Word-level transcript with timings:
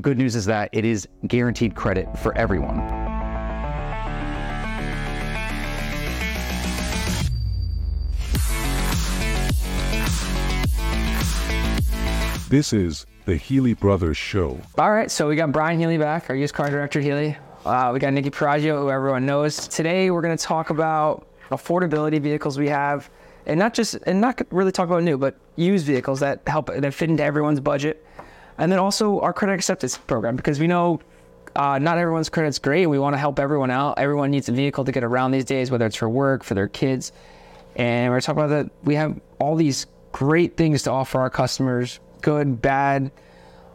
the 0.00 0.08
good 0.08 0.16
news 0.16 0.34
is 0.34 0.46
that 0.46 0.70
it 0.72 0.86
is 0.86 1.06
guaranteed 1.26 1.74
credit 1.74 2.08
for 2.18 2.36
everyone. 2.38 2.78
This 12.48 12.72
is 12.72 13.06
the 13.26 13.36
Healey 13.36 13.74
Brothers 13.74 14.16
Show. 14.16 14.58
All 14.78 14.90
right, 14.90 15.10
so 15.10 15.28
we 15.28 15.36
got 15.36 15.52
Brian 15.52 15.78
Healey 15.78 15.98
back, 15.98 16.30
our 16.30 16.34
used 16.34 16.54
car 16.54 16.70
director 16.70 17.00
Healey. 17.00 17.36
Uh, 17.66 17.90
we 17.92 18.00
got 18.00 18.14
Nicky 18.14 18.30
Paraggio, 18.30 18.80
who 18.80 18.90
everyone 18.90 19.26
knows. 19.26 19.68
Today 19.68 20.10
we're 20.10 20.22
going 20.22 20.36
to 20.36 20.42
talk 20.42 20.70
about 20.70 21.28
affordability 21.50 22.18
vehicles 22.18 22.58
we 22.58 22.68
have, 22.68 23.10
and 23.44 23.58
not 23.58 23.74
just 23.74 23.96
and 24.06 24.18
not 24.20 24.40
really 24.50 24.72
talk 24.72 24.88
about 24.88 25.02
new, 25.02 25.18
but 25.18 25.36
used 25.56 25.84
vehicles 25.84 26.20
that 26.20 26.40
help 26.46 26.68
that 26.74 26.94
fit 26.94 27.10
into 27.10 27.22
everyone's 27.22 27.60
budget, 27.60 28.04
and 28.60 28.70
then 28.70 28.78
also 28.78 29.18
our 29.20 29.32
credit 29.32 29.54
acceptance 29.54 29.98
program 29.98 30.36
because 30.36 30.60
we 30.60 30.68
know 30.68 31.00
uh, 31.56 31.78
not 31.80 31.98
everyone's 31.98 32.28
credit's 32.28 32.60
great. 32.60 32.86
We 32.86 33.00
want 33.00 33.14
to 33.14 33.18
help 33.18 33.40
everyone 33.40 33.72
out. 33.72 33.98
Everyone 33.98 34.30
needs 34.30 34.48
a 34.48 34.52
vehicle 34.52 34.84
to 34.84 34.92
get 34.92 35.02
around 35.02 35.32
these 35.32 35.44
days, 35.44 35.70
whether 35.70 35.86
it's 35.86 35.96
for 35.96 36.08
work, 36.08 36.44
for 36.44 36.54
their 36.54 36.68
kids, 36.68 37.10
and 37.74 38.12
we're 38.12 38.20
talking 38.20 38.42
about 38.42 38.54
that. 38.54 38.70
We 38.84 38.94
have 38.94 39.20
all 39.40 39.56
these 39.56 39.86
great 40.12 40.56
things 40.56 40.84
to 40.84 40.90
offer 40.90 41.18
our 41.20 41.30
customers 41.30 41.98
good, 42.20 42.60
bad, 42.60 43.10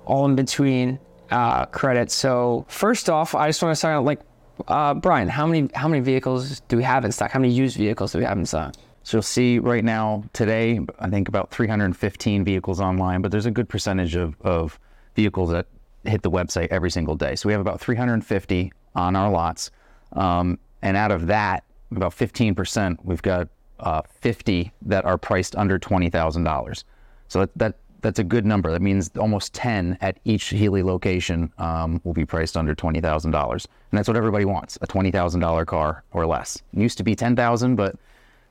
all 0.06 0.26
in 0.26 0.36
between 0.36 1.00
uh, 1.32 1.66
credit. 1.66 2.12
So 2.12 2.66
first 2.70 3.10
off, 3.10 3.34
I 3.36 3.50
just 3.50 3.62
want 3.62 3.72
to 3.72 3.76
start 3.76 3.96
out 3.96 4.06
like 4.06 4.20
uh, 4.68 4.94
Brian, 4.94 5.28
how 5.28 5.48
many 5.48 5.70
how 5.74 5.88
many 5.88 6.02
vehicles 6.02 6.62
do 6.62 6.78
we 6.78 6.84
have 6.84 7.04
in 7.04 7.12
stock? 7.12 7.32
How 7.32 7.40
many 7.40 7.54
used 7.54 7.78
vehicles 7.78 8.14
do 8.14 8.20
we 8.20 8.26
have 8.26 8.38
in 8.38 8.46
stock? 8.46 8.76
So 9.06 9.18
you'll 9.18 9.22
see 9.22 9.60
right 9.60 9.84
now 9.84 10.24
today, 10.34 10.80
I 10.98 11.12
think 11.12 11.28
about 11.28 11.52
315 11.52 12.44
vehicles 12.44 12.82
online, 12.82 13.22
but 13.22 13.32
there's 13.32 13.46
a 13.46 13.52
good 13.52 13.70
percentage 13.70 14.16
of, 14.16 14.36
of 14.42 14.80
vehicles 15.16 15.52
that 15.52 15.68
hit 16.06 16.24
the 16.24 16.32
website 16.32 16.70
every 16.70 16.90
single 16.90 17.16
day. 17.16 17.36
So 17.36 17.48
we 17.48 17.54
have 17.54 17.62
about 17.62 17.80
350 17.80 18.74
on 18.96 19.16
our 19.16 19.30
lots, 19.30 19.70
um, 20.14 20.58
and 20.82 20.98
out 20.98 21.12
of 21.12 21.28
that, 21.28 21.66
about 21.92 22.14
15%, 22.14 22.98
we've 23.04 23.22
got 23.22 23.48
uh, 23.80 24.02
50 24.22 24.72
that 24.82 25.06
are 25.06 25.20
priced 25.20 25.56
under 25.56 25.78
$20,000. 25.78 26.84
So 27.28 27.40
that, 27.42 27.50
that 27.58 27.76
that's 28.02 28.20
a 28.20 28.24
good 28.24 28.46
number. 28.46 28.72
That 28.72 28.82
means 28.82 29.12
almost 29.20 29.54
10 29.54 30.00
at 30.02 30.20
each 30.26 30.46
Healey 30.50 30.82
location 30.84 31.52
um, 31.60 32.02
will 32.04 32.14
be 32.14 32.26
priced 32.26 32.58
under 32.58 32.74
$20,000. 32.74 33.24
And 33.24 33.62
that's 33.92 34.08
what 34.08 34.18
everybody 34.18 34.46
wants, 34.46 34.78
a 34.82 34.88
$20,000 34.88 35.66
car 35.68 36.04
or 36.12 36.26
less. 36.26 36.62
It 36.74 36.80
used 36.80 36.98
to 36.98 37.04
be 37.04 37.16
10,000, 37.16 37.76
but 37.76 37.96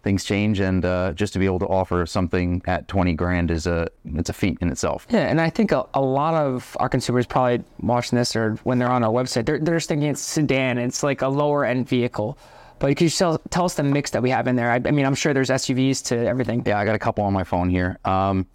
things 0.05 0.23
change 0.23 0.61
and 0.61 0.85
uh, 0.85 1.13
just 1.13 1.33
to 1.33 1.39
be 1.39 1.47
able 1.47 1.59
to 1.59 1.67
offer 1.67 2.07
something 2.07 2.63
at 2.67 2.87
20 2.87 3.15
grand 3.15 3.51
is 3.51 3.67
a 3.67 3.89
it's 4.05 4.31
a 4.31 4.33
feat 4.33 4.59
in 4.61 4.69
itself. 4.69 5.07
Yeah, 5.11 5.29
and 5.29 5.41
I 5.41 5.51
think 5.51 5.73
a, 5.73 5.87
a 5.95 6.01
lot 6.01 6.35
of 6.35 6.77
our 6.79 6.89
consumers 6.89 7.27
probably 7.27 7.65
watching 7.81 8.17
this 8.17 8.37
or 8.37 8.55
when 8.63 8.79
they're 8.79 8.91
on 8.91 9.03
our 9.03 9.11
website, 9.11 9.47
they're, 9.47 9.59
they're 9.59 9.77
just 9.77 9.89
thinking 9.89 10.11
it's 10.11 10.21
sedan. 10.21 10.79
It's 10.79 11.03
like 11.03 11.23
a 11.23 11.29
lower 11.29 11.65
end 11.65 11.89
vehicle. 11.89 12.39
But 12.79 12.89
could 12.89 13.03
you 13.03 13.11
tell, 13.11 13.39
tell 13.51 13.65
us 13.65 13.75
the 13.75 13.83
mix 13.83 14.11
that 14.11 14.23
we 14.23 14.31
have 14.31 14.47
in 14.47 14.57
there? 14.57 14.71
I, 14.71 14.81
I 14.85 14.91
mean, 14.91 15.07
I'm 15.07 15.15
sure 15.15 15.33
there's 15.33 15.49
SUVs 15.49 16.05
to 16.07 16.27
everything. 16.27 16.63
Yeah, 16.67 16.79
I 16.79 16.85
got 16.85 16.95
a 16.95 16.99
couple 16.99 17.25
on 17.25 17.33
my 17.33 17.45
phone 17.45 17.71
here. 17.71 17.99
Um, 18.05 18.47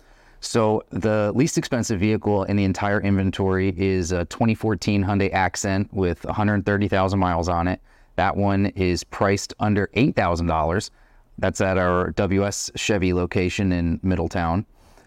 so 0.42 0.84
the 0.92 1.32
least 1.36 1.58
expensive 1.58 2.00
vehicle 2.00 2.44
in 2.44 2.56
the 2.56 2.64
entire 2.64 3.02
inventory 3.02 3.74
is 3.78 4.12
a 4.12 4.26
2014 4.26 5.04
Hyundai 5.04 5.34
Accent 5.34 5.92
with 5.94 6.24
130,000 6.26 7.20
miles 7.20 7.50
on 7.50 7.68
it. 7.68 7.82
That 8.16 8.38
one 8.38 8.68
is 8.68 9.04
priced 9.04 9.54
under 9.60 9.88
$8,000. 9.96 10.90
That's 11.40 11.62
at 11.62 11.78
our 11.78 12.12
WS 12.12 12.72
Chevy 12.76 13.14
location 13.14 13.72
in 13.72 14.00
Middletown. 14.04 14.66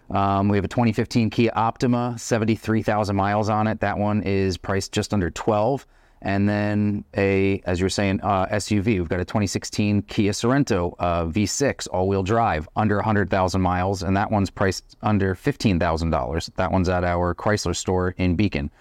Um, 0.09 0.49
we 0.49 0.57
have 0.57 0.65
a 0.65 0.69
2015 0.69 1.29
Kia 1.29 1.51
Optima, 1.55 2.15
73,000 2.17 3.15
miles 3.15 3.49
on 3.49 3.67
it. 3.67 3.79
That 3.79 3.97
one 3.97 4.21
is 4.23 4.57
priced 4.57 4.91
just 4.91 5.13
under 5.13 5.29
12 5.29 5.87
and 6.23 6.47
then 6.47 7.03
a, 7.17 7.61
as 7.65 7.79
you 7.79 7.85
were 7.85 7.89
saying, 7.89 8.21
uh, 8.21 8.47
SUV. 8.47 8.85
We've 8.85 9.09
got 9.09 9.19
a 9.19 9.25
2016 9.25 10.03
Kia 10.03 10.31
Sorento 10.31 10.95
uh, 10.97 11.25
V6 11.25 11.89
all-wheel 11.91 12.23
drive, 12.23 12.67
under 12.77 12.95
100,000 12.95 13.61
miles, 13.61 14.03
and 14.03 14.15
that 14.15 14.31
one's 14.31 14.49
priced 14.49 14.95
under 15.01 15.35
$15,000. 15.35 16.49
That 16.55 16.71
one's 16.71 16.87
at 16.87 17.03
our 17.03 17.35
Chrysler 17.35 17.75
store 17.75 18.15
in 18.17 18.35
Beacon. 18.35 18.71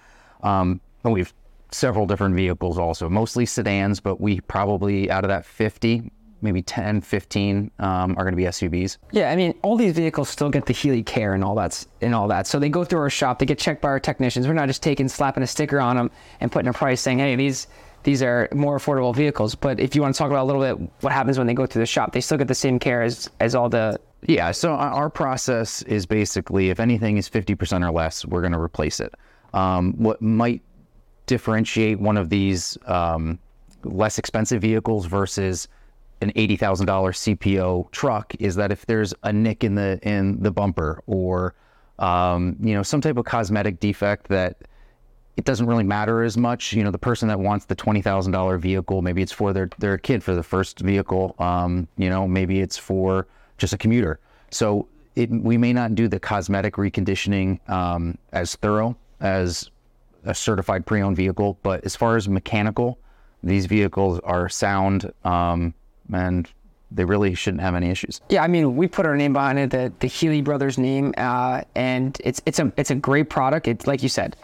Um, 0.44 0.80
and 1.02 1.12
we've 1.12 1.34
several 1.72 2.06
different 2.06 2.36
vehicles 2.36 2.78
also, 2.78 3.08
mostly 3.08 3.44
sedans, 3.44 3.98
but 3.98 4.20
we 4.20 4.40
probably 4.42 5.10
out 5.10 5.24
of 5.24 5.28
that 5.28 5.44
50, 5.44 6.12
maybe 6.42 6.62
10, 6.62 7.00
15 7.00 7.70
um, 7.78 8.12
are 8.12 8.24
going 8.24 8.32
to 8.32 8.36
be 8.36 8.44
SUVs. 8.44 8.98
Yeah, 9.12 9.30
I 9.30 9.36
mean, 9.36 9.54
all 9.62 9.76
these 9.76 9.94
vehicles 9.94 10.28
still 10.28 10.50
get 10.50 10.66
the 10.66 10.72
Healey 10.72 11.02
care 11.02 11.34
and 11.34 11.44
all 11.44 11.54
that 11.56 11.84
and 12.00 12.14
all 12.14 12.28
that. 12.28 12.46
So 12.46 12.58
they 12.58 12.68
go 12.68 12.84
through 12.84 13.00
our 13.00 13.10
shop, 13.10 13.38
they 13.38 13.46
get 13.46 13.58
checked 13.58 13.80
by 13.80 13.88
our 13.88 14.00
technicians. 14.00 14.46
We're 14.46 14.54
not 14.54 14.68
just 14.68 14.82
taking 14.82 15.08
slapping 15.08 15.42
a 15.42 15.46
sticker 15.46 15.80
on 15.80 15.96
them 15.96 16.10
and 16.40 16.50
putting 16.50 16.68
a 16.68 16.72
price 16.72 17.00
saying, 17.00 17.18
"Hey, 17.18 17.36
these 17.36 17.66
these 18.02 18.22
are 18.22 18.48
more 18.52 18.78
affordable 18.78 19.14
vehicles." 19.14 19.54
But 19.54 19.80
if 19.80 19.94
you 19.94 20.02
want 20.02 20.14
to 20.14 20.18
talk 20.18 20.30
about 20.30 20.42
a 20.42 20.48
little 20.50 20.62
bit 20.62 20.90
what 21.00 21.12
happens 21.12 21.38
when 21.38 21.46
they 21.46 21.54
go 21.54 21.66
through 21.66 21.82
the 21.82 21.86
shop, 21.86 22.12
they 22.12 22.20
still 22.20 22.38
get 22.38 22.48
the 22.48 22.54
same 22.54 22.78
care 22.78 23.02
as 23.02 23.30
as 23.40 23.54
all 23.54 23.68
the 23.68 24.00
yeah. 24.26 24.50
So 24.50 24.72
our 24.72 25.10
process 25.10 25.82
is 25.82 26.06
basically 26.06 26.70
if 26.70 26.80
anything 26.80 27.16
is 27.16 27.28
50% 27.28 27.86
or 27.86 27.90
less, 27.90 28.24
we're 28.24 28.40
going 28.40 28.52
to 28.52 28.60
replace 28.60 29.00
it. 29.00 29.14
Um, 29.54 29.92
what 29.94 30.22
might 30.22 30.62
differentiate 31.26 32.00
one 32.00 32.16
of 32.16 32.28
these 32.30 32.78
um, 32.86 33.38
less 33.84 34.18
expensive 34.18 34.62
vehicles 34.62 35.06
versus 35.06 35.68
an 36.22 36.32
eighty 36.36 36.56
thousand 36.56 36.86
dollar 36.86 37.12
CPO 37.12 37.90
truck 37.90 38.34
is 38.38 38.54
that 38.56 38.72
if 38.72 38.86
there's 38.86 39.12
a 39.22 39.32
nick 39.32 39.64
in 39.64 39.74
the 39.74 39.98
in 40.02 40.40
the 40.42 40.50
bumper 40.50 41.02
or 41.06 41.54
um, 41.98 42.56
you 42.60 42.74
know 42.74 42.82
some 42.82 43.00
type 43.00 43.16
of 43.16 43.24
cosmetic 43.24 43.80
defect 43.80 44.28
that 44.28 44.56
it 45.36 45.44
doesn't 45.44 45.66
really 45.66 45.84
matter 45.84 46.22
as 46.22 46.36
much. 46.36 46.72
You 46.72 46.84
know, 46.84 46.90
the 46.90 46.98
person 46.98 47.28
that 47.28 47.40
wants 47.40 47.64
the 47.64 47.74
twenty 47.74 48.02
thousand 48.02 48.32
dollar 48.32 48.58
vehicle, 48.58 49.02
maybe 49.02 49.22
it's 49.22 49.32
for 49.32 49.52
their 49.52 49.68
their 49.78 49.98
kid 49.98 50.22
for 50.22 50.34
the 50.34 50.42
first 50.42 50.80
vehicle. 50.80 51.34
Um, 51.38 51.88
you 51.96 52.10
know, 52.10 52.28
maybe 52.28 52.60
it's 52.60 52.76
for 52.76 53.26
just 53.58 53.72
a 53.72 53.78
commuter. 53.78 54.20
So 54.50 54.88
it, 55.16 55.30
we 55.30 55.56
may 55.56 55.72
not 55.72 55.94
do 55.94 56.08
the 56.08 56.20
cosmetic 56.20 56.74
reconditioning 56.74 57.66
um, 57.68 58.18
as 58.32 58.56
thorough 58.56 58.96
as 59.20 59.70
a 60.24 60.34
certified 60.34 60.86
pre-owned 60.86 61.16
vehicle, 61.16 61.58
but 61.62 61.84
as 61.84 61.96
far 61.96 62.16
as 62.16 62.28
mechanical, 62.28 62.98
these 63.42 63.66
vehicles 63.66 64.20
are 64.20 64.48
sound. 64.48 65.12
Um, 65.24 65.74
and 66.14 66.48
they 66.94 67.04
really 67.04 67.34
shouldn't 67.34 67.62
have 67.62 67.74
any 67.74 67.90
issues. 67.90 68.20
Yeah, 68.28 68.42
I 68.42 68.48
mean, 68.48 68.76
we 68.76 68.86
put 68.86 69.06
our 69.06 69.16
name 69.16 69.32
behind 69.32 69.58
it, 69.58 69.70
the 69.70 69.92
the 70.00 70.06
Healey 70.06 70.42
Brothers 70.42 70.78
name, 70.78 71.14
uh, 71.16 71.62
and 71.74 72.18
it's 72.24 72.42
it's 72.46 72.58
a 72.58 72.72
it's 72.76 72.90
a 72.90 72.94
great 72.94 73.30
product. 73.30 73.68
It's 73.68 73.86
like 73.86 74.02
you 74.02 74.08
said, 74.08 74.36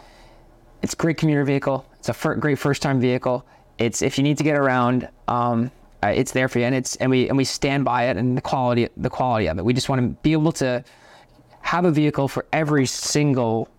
it's 0.81 0.93
a 0.93 0.97
great 0.97 1.17
commuter 1.17 1.43
vehicle. 1.43 1.85
It's 1.99 2.09
a 2.09 2.13
fir- 2.13 2.35
great 2.35 2.59
first 2.59 2.81
time 2.81 2.99
vehicle. 2.99 3.45
It's 3.77 4.01
if 4.01 4.17
you 4.17 4.23
need 4.23 4.37
to 4.37 4.43
get 4.43 4.57
around, 4.57 5.07
um, 5.27 5.71
uh, 6.03 6.07
it's 6.07 6.31
there 6.31 6.47
for 6.47 6.59
you, 6.59 6.65
and 6.65 6.75
it's 6.75 6.95
and 6.97 7.11
we 7.11 7.27
and 7.27 7.37
we 7.37 7.43
stand 7.45 7.85
by 7.85 8.05
it 8.05 8.17
and 8.17 8.35
the 8.35 8.41
quality 8.41 8.89
the 8.97 9.09
quality 9.09 9.47
of 9.47 9.57
it. 9.57 9.65
We 9.65 9.73
just 9.73 9.89
want 9.89 10.01
to 10.01 10.07
be 10.21 10.33
able 10.33 10.51
to 10.53 10.83
have 11.61 11.85
a 11.85 11.91
vehicle 11.91 12.27
for 12.27 12.45
every 12.51 12.85
single 12.85 13.69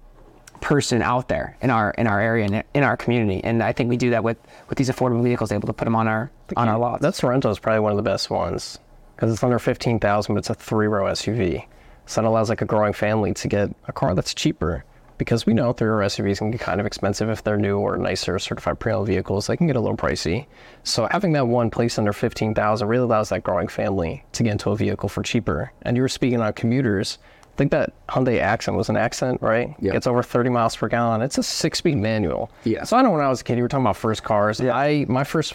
person 0.60 1.02
out 1.02 1.28
there 1.28 1.56
in 1.60 1.70
our 1.70 1.90
in 1.92 2.06
our 2.06 2.20
area 2.20 2.44
and 2.44 2.64
in 2.74 2.82
our 2.82 2.96
community. 2.96 3.42
And 3.42 3.62
I 3.62 3.72
think 3.72 3.88
we 3.88 3.96
do 3.96 4.10
that 4.10 4.24
with 4.24 4.38
with 4.68 4.78
these 4.78 4.90
affordable 4.90 5.22
vehicles, 5.22 5.52
able 5.52 5.66
to 5.66 5.72
put 5.72 5.84
them 5.84 5.96
on 5.96 6.08
our 6.08 6.30
on 6.56 6.68
our 6.68 6.78
lots. 6.78 7.02
That 7.02 7.14
Sorento 7.14 7.50
is 7.50 7.58
probably 7.58 7.80
one 7.80 7.92
of 7.92 7.96
the 7.96 8.02
best 8.02 8.30
ones 8.30 8.78
because 9.16 9.32
it's 9.32 9.42
under 9.42 9.58
fifteen 9.58 9.98
thousand, 9.98 10.34
but 10.34 10.40
it's 10.40 10.50
a 10.50 10.54
three 10.54 10.86
row 10.86 11.04
SUV. 11.04 11.64
So 12.06 12.22
it 12.22 12.26
allows 12.26 12.48
like 12.48 12.62
a 12.62 12.66
growing 12.66 12.92
family 12.92 13.34
to 13.34 13.48
get 13.48 13.70
a 13.86 13.92
car 13.92 14.14
that's 14.14 14.34
cheaper. 14.34 14.84
Because 15.16 15.44
we 15.44 15.52
know 15.52 15.74
three 15.74 15.88
row 15.88 16.06
SUVs 16.06 16.38
can 16.38 16.50
get 16.50 16.62
kind 16.62 16.80
of 16.80 16.86
expensive 16.86 17.28
if 17.28 17.44
they're 17.44 17.58
new 17.58 17.78
or 17.78 17.98
nicer 17.98 18.38
certified 18.38 18.80
pre-owned 18.80 19.06
vehicles. 19.06 19.46
They 19.46 19.56
can 19.56 19.66
get 19.66 19.76
a 19.76 19.80
little 19.80 19.96
pricey. 19.96 20.46
So 20.82 21.06
having 21.10 21.32
that 21.32 21.46
one 21.46 21.68
place 21.70 21.98
under 21.98 22.14
fifteen 22.14 22.54
thousand 22.54 22.88
really 22.88 23.04
allows 23.04 23.28
that 23.28 23.42
growing 23.42 23.68
family 23.68 24.24
to 24.32 24.42
get 24.42 24.52
into 24.52 24.70
a 24.70 24.76
vehicle 24.76 25.10
for 25.10 25.22
cheaper. 25.22 25.72
And 25.82 25.96
you 25.96 26.02
were 26.02 26.08
speaking 26.08 26.40
on 26.40 26.54
commuters 26.54 27.18
think 27.60 27.72
that 27.72 27.92
Hyundai 28.08 28.40
Accent 28.40 28.74
was 28.74 28.88
an 28.88 28.96
Accent, 28.96 29.42
right? 29.42 29.74
Yeah. 29.80 29.92
It's 29.94 30.06
over 30.06 30.22
30 30.22 30.48
miles 30.48 30.74
per 30.74 30.88
gallon. 30.88 31.20
It's 31.20 31.36
a 31.36 31.42
six-speed 31.42 31.98
manual. 31.98 32.50
Yeah. 32.64 32.84
So 32.84 32.96
I 32.96 33.02
know 33.02 33.10
when 33.10 33.20
I 33.20 33.28
was 33.28 33.42
a 33.42 33.44
kid, 33.44 33.58
you 33.58 33.62
were 33.62 33.68
talking 33.68 33.84
about 33.84 33.98
first 33.98 34.22
cars. 34.22 34.60
Yeah. 34.60 34.74
I 34.74 35.04
my 35.08 35.24
first 35.24 35.52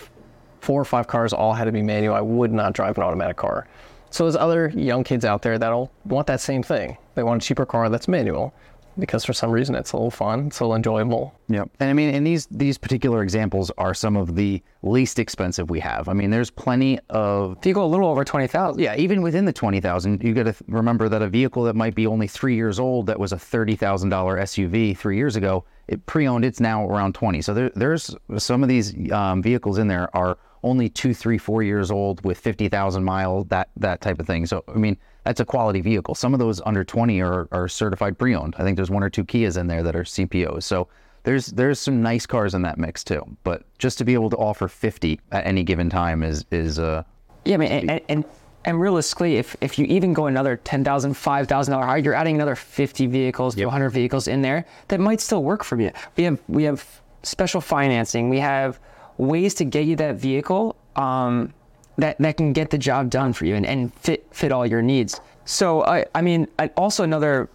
four 0.62 0.80
or 0.80 0.86
five 0.86 1.08
cars 1.08 1.34
all 1.34 1.54
had 1.54 1.66
to 1.66 1.72
be 1.72 1.82
manual. 1.82 2.14
I 2.14 2.22
would 2.22 2.54
not 2.54 2.74
drive 2.74 3.00
an 3.00 3.04
automatic 3.04 3.38
car. 3.38 3.66
So 4.12 4.26
there's 4.26 4.36
other 4.36 4.68
young 4.76 5.04
kids 5.04 5.26
out 5.26 5.42
there 5.42 5.58
that'll 5.58 5.92
want 6.06 6.28
that 6.28 6.42
same 6.42 6.62
thing. 6.62 6.96
They 7.16 7.24
want 7.24 7.44
a 7.44 7.46
cheaper 7.46 7.66
car 7.66 7.90
that's 7.90 8.08
manual 8.08 8.54
because 8.98 9.26
for 9.26 9.34
some 9.34 9.52
reason 9.52 9.76
it's 9.76 9.92
a 9.92 9.98
little 9.98 10.12
fun, 10.12 10.48
it's 10.48 10.60
a 10.60 10.64
little 10.64 10.76
enjoyable. 10.76 11.34
Yeah, 11.48 11.66
and 11.80 11.90
I 11.90 11.94
mean, 11.94 12.14
and 12.14 12.26
these 12.26 12.48
these 12.48 12.78
particular 12.78 13.22
examples 13.22 13.72
are 13.78 13.94
some 13.94 14.16
of 14.16 14.36
the 14.36 14.62
least 14.82 15.20
expensive 15.20 15.70
we 15.70 15.80
have. 15.80 16.08
I 16.08 16.14
mean, 16.14 16.30
there's 16.30 16.50
plenty 16.50 17.00
of. 17.10 17.58
If 17.60 17.66
you 17.66 17.74
go 17.74 17.84
a 17.84 17.88
little 17.88 18.08
over 18.08 18.24
twenty 18.24 18.48
thousand, 18.48 18.82
yeah, 18.82 18.96
even 18.96 19.22
within 19.22 19.46
the 19.46 19.54
twenty 19.54 19.80
thousand, 19.80 20.24
you 20.24 20.34
got 20.34 20.44
to 20.44 20.56
remember 20.68 21.10
that 21.10 21.22
a 21.22 21.28
vehicle 21.28 21.64
that 21.64 21.76
might 21.76 21.96
be 21.96 22.08
only 22.08 22.28
three 22.28 22.56
years 22.56 22.80
old, 22.80 23.08
that 23.08 23.20
was 23.20 23.32
a 23.32 23.40
thirty 23.40 23.76
thousand 23.76 24.10
dollar 24.10 24.38
SUV 24.38 24.98
three 24.98 25.18
years 25.18 25.36
ago, 25.36 25.66
it 25.88 26.06
pre-owned, 26.06 26.46
it's 26.46 26.60
now 26.60 26.88
around 26.88 27.14
twenty. 27.14 27.42
So 27.42 27.54
there, 27.54 27.72
there's 27.76 28.16
some 28.38 28.64
of 28.64 28.70
these 28.70 29.12
um, 29.12 29.42
vehicles 29.42 29.78
in 29.78 29.88
there 29.88 30.16
are 30.16 30.38
only 30.64 30.90
two, 30.90 31.14
three, 31.14 31.38
four 31.38 31.62
years 31.62 31.92
old 31.92 32.24
with 32.26 32.40
fifty 32.40 32.70
thousand 32.70 33.04
miles, 33.04 33.48
that 33.48 33.70
that 33.78 34.02
type 34.02 34.20
of 34.20 34.28
thing. 34.28 34.46
So 34.46 34.64
I 34.68 34.78
mean 34.78 34.98
that's 35.26 35.40
a 35.40 35.46
quality 35.46 35.82
vehicle. 35.82 36.16
Some 36.16 36.34
of 36.34 36.40
those 36.40 36.62
under 36.66 36.84
20 36.84 37.20
are, 37.22 37.48
are 37.52 37.68
certified 37.68 38.18
pre-owned. 38.18 38.56
I 38.58 38.64
think 38.64 38.76
there's 38.76 38.92
one 38.92 39.04
or 39.04 39.10
two 39.10 39.26
Kias 39.26 39.58
in 39.58 39.68
there 39.68 39.84
that 39.84 39.96
are 39.96 40.04
CPOs. 40.04 40.64
So 40.64 40.88
there's 41.24 41.48
there's 41.48 41.80
some 41.80 42.04
nice 42.04 42.28
cars 42.28 42.54
in 42.54 42.62
that 42.62 42.78
mix 42.78 43.04
too. 43.04 43.26
But 43.44 43.64
just 43.80 43.98
to 43.98 44.06
be 44.06 44.14
able 44.14 44.30
to 44.30 44.38
offer 44.38 44.68
50 44.68 45.20
at 45.32 45.46
any 45.46 45.64
given 45.64 45.90
time 45.90 46.24
is 46.24 46.46
is 46.52 46.80
uh 46.80 47.04
Yeah, 47.44 47.56
I 47.56 47.58
mean, 47.58 47.72
and, 47.72 48.02
and 48.08 48.26
and 48.66 48.80
realistically, 48.80 49.38
if 49.38 49.56
if 49.62 49.78
you 49.80 49.86
even 49.86 50.14
go 50.14 50.28
another 50.28 50.58
ten 50.58 50.84
thousand, 50.84 51.16
five 51.16 51.48
thousand 51.48 51.74
dollar 51.74 51.86
higher, 51.86 51.98
you're 51.98 52.14
adding 52.14 52.36
another 52.36 52.56
fifty 52.56 53.08
vehicles 53.08 53.56
to 53.56 53.70
hundred 53.70 53.90
vehicles 53.90 54.28
in 54.28 54.42
there 54.42 54.66
that 54.88 55.00
might 55.00 55.22
still 55.22 55.44
work 55.44 55.64
for 55.64 55.80
you. 55.80 55.92
We 56.18 56.24
have 56.26 56.40
we 56.48 56.64
have 56.64 57.02
special 57.24 57.62
financing. 57.62 58.30
We 58.30 58.40
have 58.40 58.80
ways 59.18 59.56
to 59.56 59.66
get 59.66 59.86
you 59.86 59.96
that 59.96 60.16
vehicle 60.16 60.76
um, 60.96 61.54
that 61.98 62.18
that 62.20 62.38
can 62.38 62.54
get 62.54 62.70
the 62.70 62.78
job 62.78 63.10
done 63.10 63.34
for 63.34 63.46
you 63.46 63.56
and, 63.56 63.66
and 63.66 63.94
fit 63.94 64.28
fit 64.32 64.52
all 64.52 64.66
your 64.66 64.82
needs. 64.82 65.20
So 65.46 65.84
I 65.84 66.06
I 66.14 66.22
mean, 66.22 66.48
also 66.76 67.04
another 67.04 67.50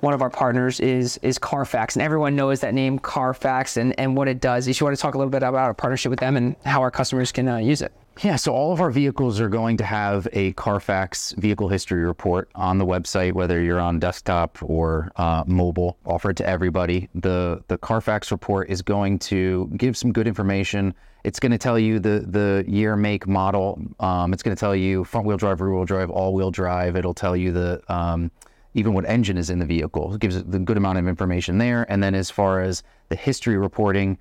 one 0.00 0.14
of 0.14 0.22
our 0.22 0.30
partners 0.30 0.80
is 0.80 1.18
is 1.22 1.38
Carfax, 1.38 1.96
and 1.96 2.02
everyone 2.02 2.36
knows 2.36 2.60
that 2.60 2.74
name 2.74 2.98
Carfax 2.98 3.76
and, 3.76 3.98
and 3.98 4.16
what 4.16 4.28
it 4.28 4.40
does. 4.40 4.66
You 4.66 4.84
want 4.84 4.96
to 4.96 5.02
talk 5.02 5.14
a 5.14 5.18
little 5.18 5.30
bit 5.30 5.42
about 5.42 5.56
our 5.56 5.74
partnership 5.74 6.10
with 6.10 6.20
them 6.20 6.36
and 6.36 6.56
how 6.64 6.80
our 6.82 6.90
customers 6.90 7.32
can 7.32 7.48
uh, 7.48 7.56
use 7.58 7.82
it. 7.82 7.92
Yeah, 8.20 8.34
so 8.34 8.52
all 8.52 8.72
of 8.72 8.80
our 8.80 8.90
vehicles 8.90 9.38
are 9.38 9.48
going 9.48 9.76
to 9.76 9.84
have 9.84 10.26
a 10.32 10.52
Carfax 10.54 11.32
vehicle 11.38 11.68
history 11.68 12.02
report 12.02 12.50
on 12.56 12.78
the 12.78 12.84
website, 12.84 13.32
whether 13.32 13.62
you're 13.62 13.78
on 13.78 14.00
desktop 14.00 14.58
or 14.60 15.12
uh, 15.14 15.44
mobile, 15.46 15.98
offered 16.04 16.36
to 16.38 16.46
everybody. 16.46 17.08
The 17.14 17.62
the 17.68 17.78
Carfax 17.78 18.32
report 18.32 18.70
is 18.70 18.82
going 18.82 19.20
to 19.20 19.70
give 19.76 19.96
some 19.96 20.12
good 20.12 20.26
information. 20.26 20.94
It's 21.22 21.38
going 21.38 21.52
to 21.52 21.58
tell 21.58 21.78
you 21.78 22.00
the 22.00 22.24
the 22.26 22.64
year, 22.66 22.96
make, 22.96 23.28
model. 23.28 23.80
Um, 24.00 24.32
it's 24.32 24.42
going 24.42 24.56
to 24.56 24.58
tell 24.58 24.74
you 24.74 25.04
front 25.04 25.24
wheel 25.24 25.36
drive, 25.36 25.60
rear 25.60 25.72
wheel 25.72 25.84
drive, 25.84 26.10
all 26.10 26.34
wheel 26.34 26.50
drive. 26.50 26.96
It'll 26.96 27.14
tell 27.14 27.36
you 27.36 27.52
the 27.52 27.80
um, 27.88 28.32
even 28.74 28.94
what 28.94 29.04
engine 29.08 29.38
is 29.38 29.48
in 29.48 29.60
the 29.60 29.66
vehicle. 29.66 30.12
It 30.14 30.20
gives 30.20 30.34
a 30.34 30.42
good 30.42 30.76
amount 30.76 30.98
of 30.98 31.06
information 31.06 31.58
there. 31.58 31.86
And 31.88 32.02
then 32.02 32.16
as 32.16 32.30
far 32.32 32.62
as 32.62 32.82
the 33.10 33.16
history 33.16 33.56
reporting, 33.56 34.18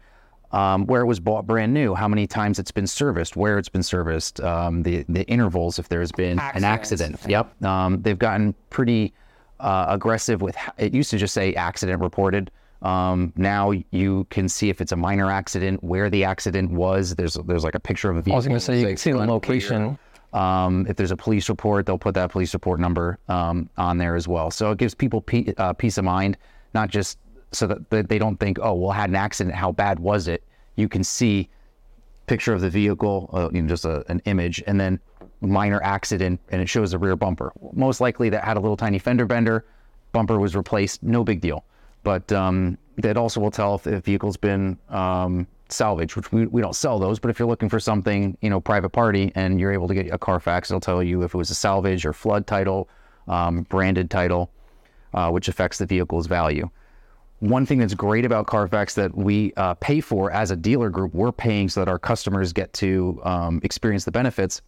um, 0.51 0.85
where 0.85 1.01
it 1.01 1.05
was 1.05 1.19
bought 1.19 1.45
brand 1.45 1.73
new, 1.73 1.93
how 1.93 2.07
many 2.07 2.25
times 2.27 2.59
it's 2.59 2.71
been 2.71 2.87
serviced, 2.87 3.35
where 3.35 3.57
it's 3.57 3.69
been 3.69 3.83
serviced, 3.83 4.39
um, 4.41 4.83
the 4.83 5.03
the 5.09 5.23
intervals 5.25 5.77
if 5.79 5.89
there's 5.89 6.11
been 6.11 6.39
an 6.39 6.63
accident. 6.63 7.19
Yep, 7.27 7.63
um, 7.63 8.01
they've 8.01 8.17
gotten 8.19 8.53
pretty 8.69 9.13
uh, 9.59 9.87
aggressive 9.89 10.41
with. 10.41 10.55
It 10.77 10.93
used 10.93 11.09
to 11.11 11.17
just 11.17 11.33
say 11.33 11.53
accident 11.55 12.01
reported. 12.01 12.51
Um, 12.81 13.33
now 13.35 13.73
you 13.91 14.25
can 14.29 14.47
see 14.47 14.69
if 14.69 14.81
it's 14.81 14.91
a 14.91 14.95
minor 14.95 15.31
accident, 15.31 15.83
where 15.83 16.09
the 16.09 16.23
accident 16.23 16.71
was. 16.71 17.15
There's 17.15 17.33
there's 17.45 17.63
like 17.63 17.75
a 17.75 17.79
picture 17.79 18.09
of 18.09 18.17
a 18.17 18.21
vehicle. 18.21 18.35
I 18.35 18.37
was 18.37 18.47
going 18.47 18.59
to 18.59 18.63
say 18.65 18.79
you 18.79 18.87
can 18.87 18.97
see 18.97 19.11
the 19.11 19.25
location. 19.25 19.97
um, 20.33 20.85
if 20.87 20.95
there's 20.95 21.11
a 21.11 21.17
police 21.17 21.49
report, 21.49 21.85
they'll 21.85 21.97
put 21.97 22.13
that 22.15 22.31
police 22.31 22.53
report 22.53 22.79
number 22.79 23.17
um, 23.29 23.69
on 23.77 23.97
there 23.97 24.15
as 24.15 24.27
well. 24.27 24.51
So 24.51 24.71
it 24.71 24.77
gives 24.77 24.93
people 24.93 25.21
pe- 25.21 25.53
uh, 25.57 25.73
peace 25.73 25.97
of 25.97 26.03
mind, 26.05 26.37
not 26.73 26.89
just 26.89 27.17
so 27.51 27.67
that 27.67 28.09
they 28.09 28.19
don't 28.19 28.37
think, 28.37 28.59
oh, 28.61 28.73
well, 28.73 28.91
I 28.91 28.95
had 28.95 29.09
an 29.09 29.15
accident. 29.15 29.55
How 29.55 29.71
bad 29.71 29.99
was 29.99 30.27
it? 30.27 30.43
You 30.75 30.87
can 30.89 31.03
see 31.03 31.49
picture 32.25 32.53
of 32.53 32.61
the 32.61 32.69
vehicle, 32.69 33.29
uh, 33.33 33.49
you 33.53 33.61
know, 33.61 33.67
just 33.67 33.85
a, 33.85 34.03
an 34.11 34.21
image, 34.25 34.61
and 34.67 34.79
then 34.79 34.99
minor 35.41 35.81
accident, 35.83 36.39
and 36.49 36.61
it 36.61 36.67
shows 36.67 36.91
the 36.91 36.97
rear 36.97 37.15
bumper. 37.15 37.51
Most 37.71 38.01
likely 38.01 38.29
that 38.29 38.43
had 38.43 38.57
a 38.57 38.59
little 38.59 38.77
tiny 38.77 38.99
fender 38.99 39.25
bender, 39.25 39.65
bumper 40.11 40.39
was 40.39 40.55
replaced, 40.55 41.03
no 41.03 41.23
big 41.23 41.41
deal. 41.41 41.63
But 42.03 42.31
um, 42.31 42.77
that 42.97 43.17
also 43.17 43.39
will 43.39 43.51
tell 43.51 43.75
if 43.75 43.83
the 43.83 43.99
vehicle's 43.99 44.37
been 44.37 44.77
um, 44.89 45.47
salvaged, 45.69 46.15
which 46.15 46.31
we, 46.31 46.47
we 46.47 46.61
don't 46.61 46.75
sell 46.75 46.99
those. 46.99 47.19
But 47.19 47.29
if 47.29 47.39
you're 47.39 47.47
looking 47.47 47.69
for 47.69 47.79
something, 47.79 48.37
you 48.41 48.49
know, 48.49 48.59
private 48.59 48.89
party, 48.89 49.31
and 49.35 49.59
you're 49.59 49.71
able 49.71 49.87
to 49.87 49.93
get 49.93 50.11
a 50.11 50.17
Carfax, 50.17 50.69
it'll 50.69 50.81
tell 50.81 51.01
you 51.01 51.23
if 51.23 51.33
it 51.33 51.37
was 51.37 51.49
a 51.49 51.55
salvage 51.55 52.05
or 52.05 52.13
flood 52.13 52.45
title, 52.45 52.89
um, 53.27 53.63
branded 53.63 54.09
title, 54.09 54.51
uh, 55.13 55.29
which 55.29 55.47
affects 55.47 55.77
the 55.77 55.85
vehicle's 55.85 56.27
value 56.27 56.69
one 57.39 57.65
thing 57.65 57.79
that's 57.79 57.93
great 57.93 58.25
about 58.25 58.47
Carfax 58.47 58.95
that 58.95 59.15
we 59.15 59.53
uh, 59.57 59.75
pay 59.75 60.01
for 60.01 60.31
as 60.31 60.51
a 60.51 60.55
dealer 60.55 60.89
group, 60.89 61.13
we're 61.13 61.31
paying 61.31 61.69
so 61.69 61.81
that 61.81 61.89
our 61.89 61.99
customers 61.99 62.51
get 62.51 62.73
to 62.73 63.19
um, 63.23 63.59
experience 63.63 64.05
the 64.05 64.11
benefits, 64.11 64.61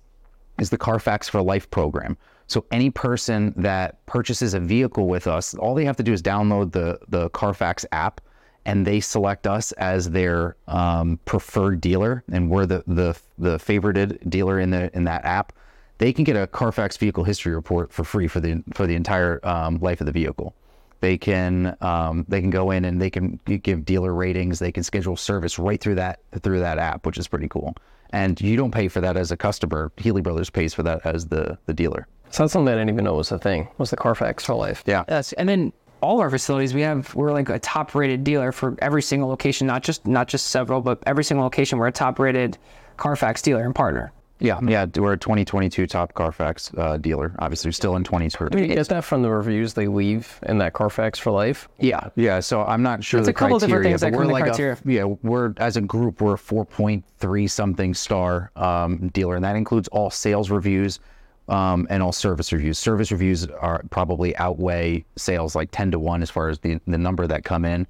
is 0.60 0.69
the 0.69 0.77
Carfax 0.77 1.27
for 1.27 1.42
Life 1.42 1.69
program. 1.71 2.18
So 2.48 2.66
any 2.71 2.89
person 2.89 3.54
that 3.57 4.06
purchases 4.06 4.54
a 4.54 4.60
vehicle 4.60 5.07
with 5.07 5.27
us, 5.27 5.54
all 5.56 5.74
they 5.74 5.86
have 5.86 5.98
to 5.98 6.04
do 6.04 6.13
is 6.13 6.21
download 6.21 6.71
the 6.71 7.00
the 7.07 7.30
Carfax 7.30 7.86
app, 7.92 8.21
and 8.66 8.86
they 8.86 9.00
select 9.00 9.48
us 9.48 9.71
as 9.74 10.10
their 10.10 10.56
um, 10.68 11.19
preferred 11.25 11.81
dealer, 11.81 12.24
and 12.31 12.50
we're 12.50 12.66
the 12.66 12.83
the 12.88 13.16
the 13.38 13.57
favorited 13.57 14.30
dealer 14.30 14.60
in 14.60 14.69
the 14.69 14.95
in 14.95 15.04
that 15.06 15.25
app. 15.25 15.54
They 16.00 16.13
can 16.13 16.24
get 16.24 16.36
a 16.36 16.48
Carfax 16.48 16.98
vehicle 16.98 17.24
history 17.24 17.54
report 17.54 17.92
for 17.92 18.04
free 18.04 18.27
for 18.27 18.39
the 18.39 18.63
for 18.74 18.88
the 18.88 18.95
entire 18.95 19.39
um, 19.44 19.77
life 19.80 20.01
of 20.01 20.06
the 20.06 20.12
vehicle. 20.12 20.54
They 21.01 21.18
can 21.18 21.78
um, 21.81 22.25
they 22.28 22.42
can 22.42 22.50
go 22.50 22.72
in 22.72 22.86
and 22.86 23.01
they 23.01 23.10
can 23.10 23.40
give 23.46 23.86
dealer 23.86 24.13
ratings. 24.13 24.60
They 24.60 24.72
can 24.72 24.84
schedule 24.84 25.16
service 25.16 25.57
right 25.57 25.80
through 25.80 25.96
that 25.96 26.19
through 26.42 26.60
that 26.60 26.78
app, 26.78 27.06
which 27.06 27.18
is 27.18 27.28
pretty 27.28 27.48
cool. 27.48 27.75
And 28.12 28.40
you 28.42 28.57
don't 28.57 28.72
pay 28.72 28.88
for 28.88 29.01
that 29.01 29.18
as 29.18 29.31
a 29.31 29.38
customer. 29.38 29.92
Healey 29.98 30.22
Brothers 30.22 30.50
pays 30.50 30.74
for 30.74 30.84
that 30.84 31.06
as 31.06 31.28
the 31.28 31.57
the 31.66 31.74
dealer. 31.74 32.07
So 32.31 32.44
that's 32.44 32.54
something 32.54 32.74
I 32.74 32.78
didn't 32.78 32.90
even 32.90 33.06
know 33.06 33.16
was 33.16 33.31
a 33.31 33.40
thing. 33.40 33.68
Was 33.78 33.90
the 33.90 33.98
Carfax 33.98 34.46
for 34.46 34.56
life? 34.56 34.84
Yeah. 34.86 35.04
Yes, 35.07 35.34
and 35.34 35.50
then 35.50 35.74
all 36.01 36.22
our 36.22 36.30
facilities, 36.30 36.74
we 36.74 36.81
have 36.81 37.13
we're 37.16 37.31
like 37.31 37.50
a 37.50 37.60
top 37.60 37.95
rated 37.95 38.24
dealer 38.24 38.52
for 38.52 38.75
every 38.80 39.02
single 39.02 39.30
location, 39.30 39.68
not 39.68 39.84
just 39.84 40.06
not 40.06 40.28
just 40.28 40.48
several, 40.48 40.81
but 40.81 41.02
every 41.06 41.24
single 41.24 41.44
location 41.44 41.80
we're 41.80 41.88
a 41.88 41.92
top 41.92 42.19
rated 42.19 42.57
Carfax 42.98 43.42
dealer 43.42 43.63
and 43.63 43.74
partner. 43.74 44.12
Yeah, 44.40 44.60
yeah, 44.66 44.86
we're 44.96 45.14
a 45.14 45.18
2022 45.18 45.86
top 45.88 46.14
Carfax 46.14 46.72
uh, 46.78 46.98
dealer. 46.98 47.36
Obviously, 47.40 47.68
we're 47.68 47.74
still 47.74 47.98
in 47.98 48.06
2020. 48.06 48.56
Do 48.56 48.62
you 48.62 48.74
get 48.74 48.88
that 48.88 49.04
from 49.04 49.22
the 49.22 49.30
reviews 49.30 49.74
they 49.74 49.88
leave 49.88 50.40
in 50.44 50.58
that 50.60 50.72
Carfax 50.74 51.20
for 51.20 51.32
life? 51.32 51.68
Yeah, 51.78 52.10
yeah. 52.16 52.40
So 52.40 52.64
I'm 52.64 52.82
not 52.82 53.04
sure 53.04 53.20
It's 53.20 53.28
a 53.28 53.34
couple 53.34 53.60
different 53.60 53.84
criteria, 53.84 53.92
things 53.92 54.02
that 54.02 54.12
but 54.12 54.18
come 54.18 54.28
we're 54.28 54.34
like 54.34 54.44
criteria. 54.46 54.78
a 54.86 54.92
yeah. 54.92 55.04
We're 55.04 55.54
as 55.58 55.76
a 55.76 55.82
group 55.82 56.22
we're 56.22 56.36
a 56.36 56.38
4.3 56.38 57.50
something 57.50 57.94
star 57.94 58.52
um, 58.56 59.10
dealer, 59.10 59.36
and 59.36 59.44
that 59.44 59.58
includes 59.58 59.90
all 59.90 60.10
sales 60.10 60.50
reviews 60.50 61.02
um, 61.50 61.86
and 61.90 62.02
all 62.02 62.14
service 62.14 62.54
reviews. 62.54 62.78
Service 62.78 63.12
reviews 63.12 63.46
are 63.48 63.84
probably 63.90 64.38
outweigh 64.38 65.04
sales 65.18 65.54
like 65.54 65.70
10 65.72 65.92
to 65.92 66.00
one 66.00 66.22
as 66.22 66.30
far 66.30 66.48
as 66.48 66.60
the 66.60 66.80
the 66.88 66.98
number 66.98 67.28
that 67.28 67.44
come 67.44 67.66
in, 67.66 67.86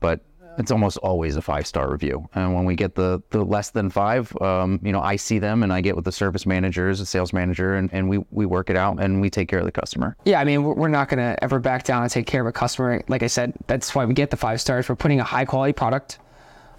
but 0.00 0.20
it's 0.58 0.70
almost 0.70 0.98
always 0.98 1.36
a 1.36 1.42
five 1.42 1.66
star 1.66 1.90
review. 1.90 2.28
And 2.34 2.54
when 2.54 2.64
we 2.64 2.74
get 2.74 2.94
the 2.94 3.22
the 3.30 3.44
less 3.44 3.70
than 3.70 3.90
five, 3.90 4.34
um, 4.40 4.80
you 4.82 4.92
know, 4.92 5.00
I 5.00 5.16
see 5.16 5.38
them 5.38 5.62
and 5.62 5.72
I 5.72 5.80
get 5.80 5.96
with 5.96 6.04
the 6.04 6.12
service 6.12 6.46
managers, 6.46 6.98
the 6.98 7.06
sales 7.06 7.32
manager, 7.32 7.74
and, 7.74 7.90
and 7.92 8.08
we 8.08 8.24
we 8.30 8.46
work 8.46 8.70
it 8.70 8.76
out 8.76 9.00
and 9.00 9.20
we 9.20 9.30
take 9.30 9.48
care 9.48 9.58
of 9.58 9.64
the 9.64 9.72
customer. 9.72 10.16
Yeah, 10.24 10.40
I 10.40 10.44
mean, 10.44 10.62
we're 10.64 10.88
not 10.88 11.08
going 11.08 11.18
to 11.18 11.42
ever 11.42 11.58
back 11.58 11.84
down 11.84 12.02
and 12.02 12.10
take 12.10 12.26
care 12.26 12.40
of 12.40 12.46
a 12.46 12.52
customer. 12.52 13.02
Like 13.08 13.22
I 13.22 13.28
said, 13.28 13.54
that's 13.66 13.94
why 13.94 14.04
we 14.04 14.14
get 14.14 14.30
the 14.30 14.36
five 14.36 14.60
stars. 14.60 14.88
We're 14.88 14.96
putting 14.96 15.20
a 15.20 15.24
high 15.24 15.44
quality 15.44 15.72
product 15.72 16.18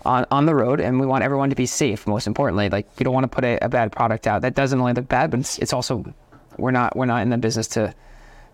on, 0.06 0.26
on 0.32 0.46
the 0.46 0.56
road, 0.56 0.80
and 0.80 1.00
we 1.00 1.06
want 1.06 1.24
everyone 1.24 1.50
to 1.50 1.56
be 1.56 1.66
safe. 1.66 2.08
Most 2.08 2.28
importantly, 2.28 2.70
like 2.70 2.88
we 2.98 3.04
don't 3.04 3.14
want 3.14 3.26
to 3.26 3.36
put 3.36 3.44
a, 3.44 3.64
a 3.64 3.70
bad 3.70 3.92
product 3.92 4.28
out. 4.28 4.42
That 4.42 4.56
doesn't 4.56 4.80
only 4.80 4.94
look 4.94 5.08
bad, 5.08 5.32
but 5.32 5.42
it's, 5.42 5.60
it's 5.60 5.74
also 5.74 6.04
we're 6.58 6.72
not 6.72 6.96
we're 6.96 7.06
not 7.06 7.22
in 7.22 7.30
the 7.30 7.38
business 7.38 7.68
to 7.70 7.94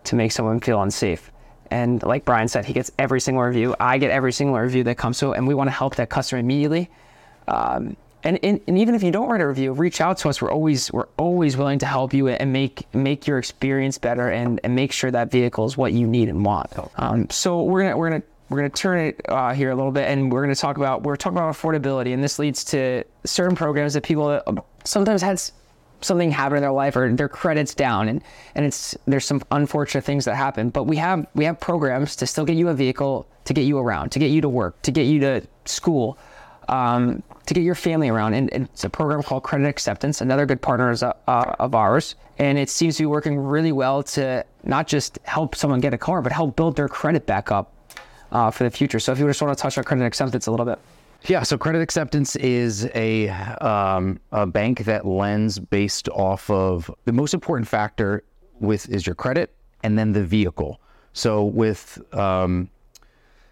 to 0.05 0.15
make 0.15 0.31
someone 0.31 0.59
feel 0.59 0.81
unsafe. 0.81 1.31
And 1.73 2.03
like 2.03 2.23
Brian 2.23 2.47
said, 2.47 2.65
he 2.65 2.73
gets 2.73 2.91
every 2.99 3.19
single 3.19 3.43
review. 3.43 3.75
I 3.79 3.97
get 3.97 4.11
every 4.11 4.31
single 4.31 4.55
review 4.59 4.83
that 4.83 4.95
comes 4.95 5.17
to, 5.19 5.33
and 5.33 5.47
we 5.47 5.55
want 5.55 5.69
to 5.69 5.71
help 5.71 5.95
that 5.95 6.07
customer 6.07 6.39
immediately. 6.39 6.91
Um, 7.47 7.97
and, 8.23 8.37
and, 8.43 8.61
and 8.67 8.77
even 8.77 8.93
if 8.93 9.01
you 9.01 9.11
don't 9.11 9.27
write 9.27 9.41
a 9.41 9.47
review, 9.47 9.73
reach 9.73 9.99
out 9.99 10.19
to 10.19 10.29
us. 10.29 10.39
We're 10.39 10.51
always 10.51 10.93
we're 10.93 11.07
always 11.17 11.57
willing 11.57 11.79
to 11.79 11.87
help 11.87 12.13
you 12.13 12.27
and 12.27 12.53
make 12.53 12.93
make 12.93 13.25
your 13.25 13.39
experience 13.39 13.97
better 13.97 14.29
and, 14.29 14.61
and 14.63 14.75
make 14.75 14.91
sure 14.91 15.09
that 15.09 15.31
vehicle 15.31 15.65
is 15.65 15.75
what 15.75 15.93
you 15.93 16.05
need 16.05 16.29
and 16.29 16.45
want. 16.45 16.71
Um, 16.97 17.27
so 17.31 17.63
we're 17.63 17.83
gonna 17.83 17.97
we're 17.97 18.09
gonna 18.11 18.23
we're 18.49 18.57
gonna 18.59 18.69
turn 18.69 18.99
it 18.99 19.19
uh, 19.27 19.53
here 19.53 19.71
a 19.71 19.75
little 19.75 19.91
bit, 19.91 20.07
and 20.07 20.31
we're 20.31 20.43
gonna 20.43 20.55
talk 20.55 20.77
about 20.77 21.01
we're 21.01 21.15
talking 21.15 21.37
about 21.37 21.53
affordability, 21.55 22.13
and 22.13 22.23
this 22.23 22.37
leads 22.37 22.63
to 22.65 23.03
certain 23.25 23.55
programs 23.55 23.95
that 23.95 24.03
people 24.03 24.27
uh, 24.27 24.41
sometimes 24.85 25.23
had 25.23 25.41
something 26.03 26.31
happen 26.31 26.57
in 26.57 26.61
their 26.61 26.71
life 26.71 26.95
or 26.95 27.13
their 27.13 27.29
credits 27.29 27.73
down 27.73 28.07
and 28.07 28.21
and 28.55 28.65
it's 28.65 28.95
there's 29.05 29.25
some 29.25 29.41
unfortunate 29.51 30.03
things 30.03 30.25
that 30.25 30.35
happen 30.35 30.69
but 30.69 30.83
we 30.83 30.97
have 30.97 31.25
we 31.35 31.45
have 31.45 31.59
programs 31.59 32.15
to 32.15 32.27
still 32.27 32.45
get 32.45 32.55
you 32.57 32.69
a 32.69 32.73
vehicle 32.73 33.25
to 33.45 33.53
get 33.53 33.63
you 33.63 33.77
around 33.77 34.09
to 34.09 34.19
get 34.19 34.31
you 34.31 34.41
to 34.41 34.49
work 34.49 34.81
to 34.81 34.91
get 34.91 35.03
you 35.03 35.19
to 35.19 35.41
school 35.65 36.17
um, 36.69 37.23
to 37.45 37.53
get 37.53 37.63
your 37.63 37.75
family 37.75 38.09
around. 38.09 38.33
And, 38.33 38.51
and 38.53 38.65
it's 38.65 38.83
a 38.83 38.89
program 38.89 39.23
called 39.23 39.43
credit 39.43 39.67
acceptance 39.67 40.21
another 40.21 40.45
good 40.45 40.61
partner 40.61 40.91
is, 40.91 41.03
uh, 41.03 41.13
of 41.27 41.75
ours. 41.75 42.15
And 42.39 42.57
it 42.57 42.69
seems 42.69 42.97
to 42.97 43.03
be 43.03 43.07
working 43.07 43.37
really 43.37 43.71
well 43.71 44.03
to 44.03 44.45
not 44.63 44.87
just 44.87 45.19
help 45.23 45.55
someone 45.55 45.79
get 45.81 45.93
a 45.93 45.97
car 45.97 46.21
but 46.21 46.31
help 46.31 46.55
build 46.55 46.75
their 46.75 46.87
credit 46.87 47.25
back 47.25 47.51
up 47.51 47.71
uh, 48.31 48.49
for 48.49 48.63
the 48.63 48.71
future. 48.71 48.99
So 48.99 49.11
if 49.11 49.19
you 49.19 49.27
just 49.27 49.41
want 49.41 49.55
to 49.55 49.61
touch 49.61 49.77
on 49.77 49.83
credit 49.83 50.05
acceptance 50.05 50.47
a 50.47 50.51
little 50.51 50.65
bit 50.65 50.79
Yeah, 51.25 51.43
so 51.43 51.57
credit 51.57 51.81
acceptance 51.81 52.35
is 52.35 52.89
a 52.93 53.29
um, 53.29 54.19
a 54.33 54.45
bank 54.45 54.79
that 54.79 55.05
lends 55.05 55.57
based 55.57 56.09
off 56.09 56.49
of 56.49 56.91
the 57.05 57.13
most 57.13 57.33
important 57.33 57.67
factor 57.67 58.25
with 58.59 58.89
is 58.89 59.05
your 59.07 59.15
credit 59.15 59.55
and 59.83 59.97
then 59.97 60.11
the 60.11 60.23
vehicle. 60.23 60.81
So 61.13 61.45
with 61.45 62.01
um, 62.13 62.69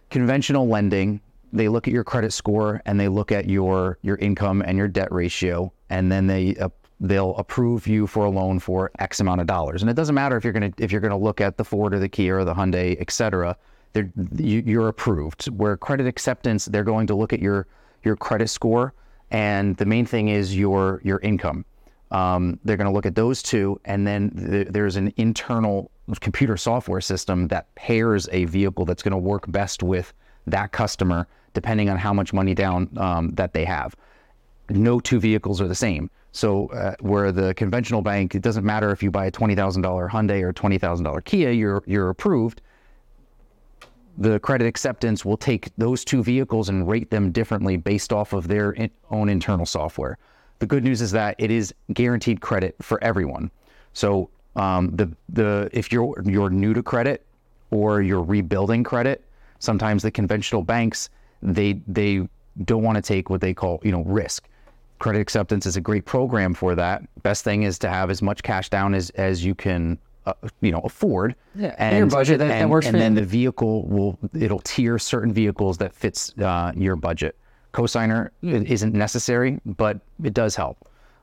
conventional 0.10 0.68
lending, 0.68 1.22
they 1.54 1.70
look 1.70 1.88
at 1.88 1.94
your 1.94 2.04
credit 2.04 2.34
score 2.34 2.82
and 2.86 3.00
they 3.00 3.08
look 3.08 3.32
at 3.32 3.50
your 3.50 3.98
your 4.02 4.18
income 4.18 4.62
and 4.62 4.78
your 4.78 4.90
debt 4.90 5.10
ratio, 5.10 5.72
and 5.90 6.12
then 6.12 6.28
they 6.28 6.58
uh, 6.58 6.68
they'll 7.00 7.36
approve 7.38 7.88
you 7.88 8.06
for 8.06 8.26
a 8.26 8.30
loan 8.30 8.60
for 8.60 8.92
X 9.00 9.22
amount 9.22 9.40
of 9.40 9.48
dollars. 9.48 9.82
And 9.82 9.90
it 9.90 9.94
doesn't 9.94 10.16
matter 10.16 10.36
if 10.36 10.44
you're 10.44 10.54
gonna 10.54 10.74
if 10.78 10.92
you're 10.92 11.00
gonna 11.00 11.18
look 11.18 11.40
at 11.40 11.56
the 11.56 11.64
Ford 11.64 11.94
or 11.94 12.00
the 12.00 12.10
Kia 12.10 12.40
or 12.40 12.44
the 12.44 12.54
Hyundai, 12.54 12.98
et 13.00 13.12
cetera. 13.12 13.56
They're, 13.94 14.12
you, 14.38 14.64
you're 14.66 14.88
approved. 14.88 15.46
Where 15.50 15.78
credit 15.78 16.08
acceptance, 16.08 16.66
they're 16.66 16.84
going 16.84 17.08
to 17.08 17.16
look 17.16 17.34
at 17.34 17.40
your 17.40 17.68
your 18.04 18.16
credit 18.16 18.50
score, 18.50 18.94
and 19.30 19.78
the 19.78 19.86
main 19.86 20.06
thing 20.06 20.30
is 20.30 20.56
your 20.56 21.02
your 21.04 21.20
income. 21.20 21.66
Um, 22.12 22.60
they're 22.66 22.78
going 22.78 22.90
to 22.90 22.94
look 22.94 23.06
at 23.06 23.16
those 23.16 23.42
two, 23.42 23.80
and 23.86 24.06
then 24.06 24.32
th- 24.32 24.68
there's 24.70 24.98
an 24.98 25.14
internal 25.16 25.90
computer 26.20 26.58
software 26.58 27.00
system 27.00 27.48
that 27.48 27.74
pairs 27.76 28.28
a 28.34 28.46
vehicle 28.46 28.84
that's 28.84 29.02
going 29.02 29.14
to 29.14 29.18
work 29.18 29.50
best 29.50 29.82
with 29.82 30.14
that 30.48 30.74
customer, 30.74 31.28
depending 31.54 31.90
on 31.90 31.98
how 31.98 32.14
much 32.14 32.34
money 32.34 32.54
down 32.54 32.90
um, 32.98 33.32
that 33.36 33.54
they 33.54 33.64
have. 33.64 33.96
No 34.70 35.00
two 35.00 35.20
vehicles 35.20 35.62
are 35.62 35.68
the 35.68 35.76
same. 35.76 36.10
So, 36.34 36.68
uh, 36.72 36.96
where 37.02 37.32
the 37.32 37.54
conventional 37.54 38.02
bank, 38.02 38.36
it 38.36 38.42
doesn't 38.42 38.66
matter 38.66 38.92
if 38.92 39.04
you 39.04 39.12
buy 39.12 39.26
a 39.26 39.32
twenty 39.32 39.56
thousand 39.56 39.82
dollar 39.82 40.10
Hyundai 40.10 40.42
or 40.42 40.54
twenty 40.54 40.78
thousand 40.78 41.04
dollar 41.06 41.22
Kia, 41.22 41.52
you're 41.52 41.84
you're 41.86 42.10
approved. 42.10 42.62
The 44.18 44.40
credit 44.40 44.68
acceptance 44.68 45.24
will 45.26 45.38
take 45.38 45.70
those 45.78 46.04
two 46.04 46.24
vehicles 46.24 46.70
and 46.70 46.88
rate 46.88 47.10
them 47.10 47.32
differently 47.32 47.78
based 47.78 48.12
off 48.12 48.34
of 48.34 48.48
their 48.48 48.72
in- 48.72 48.92
own 49.10 49.30
internal 49.30 49.66
software. 49.66 50.18
The 50.60 50.66
good 50.66 50.84
news 50.84 51.02
is 51.02 51.12
that 51.12 51.36
it 51.40 51.50
is 51.50 51.74
guaranteed 51.94 52.42
credit 52.42 52.76
for 52.82 53.04
everyone. 53.04 53.50
So 53.94 54.30
um, 54.56 54.96
the 54.96 55.12
the 55.30 55.70
if 55.72 55.92
you're 55.92 56.22
you're 56.26 56.50
new 56.50 56.74
to 56.74 56.84
credit 56.84 57.26
or 57.72 58.02
you're 58.02 58.24
rebuilding 58.24 58.84
credit, 58.84 59.24
sometimes 59.60 60.04
the 60.04 60.12
conventional 60.12 60.62
banks 60.62 61.10
they 61.42 61.82
they 61.88 62.28
don't 62.66 62.84
want 62.84 62.98
to 62.98 63.02
take 63.02 63.30
what 63.30 63.42
they 63.42 63.54
call 63.54 63.80
you 63.84 63.92
know 63.92 64.04
risk. 64.04 64.48
Credit 65.00 65.20
acceptance 65.20 65.66
is 65.66 65.78
a 65.78 65.82
great 65.82 66.06
program 66.06 66.54
for 66.54 66.76
that. 66.76 67.02
Best 67.24 67.44
thing 67.44 67.64
is 67.64 67.80
to 67.80 67.90
have 67.90 68.12
as 68.12 68.22
much 68.22 68.44
cash 68.44 68.70
down 68.70 68.94
as 68.94 69.10
as 69.12 69.44
you 69.44 69.56
can 69.56 69.98
uh, 70.26 70.34
you 70.62 70.72
know 70.72 70.82
afford. 70.82 71.36
Yeah, 71.56 71.90
in 71.92 71.98
your 71.98 72.08
budget, 72.08 72.40
that- 72.40 72.48
that 72.48 72.62
and, 72.62 72.70
works 72.70 72.86
and 72.88 72.96
then 72.96 73.16
you. 73.16 73.22
the 73.22 73.26
vehicle 73.26 73.88
will 73.88 74.18
it'll 74.34 74.60
tier 74.60 74.98
certain 75.00 75.34
vehicles 75.34 75.78
that 75.80 75.94
fits 75.94 76.34
uh, 76.40 76.72
your 76.76 76.96
budget. 76.96 77.36
Cosigner 77.74 78.30
isn't 78.42 78.94
necessary, 78.94 79.60
but 79.66 80.00
it 80.24 80.34
does 80.34 80.56
help. 80.56 80.78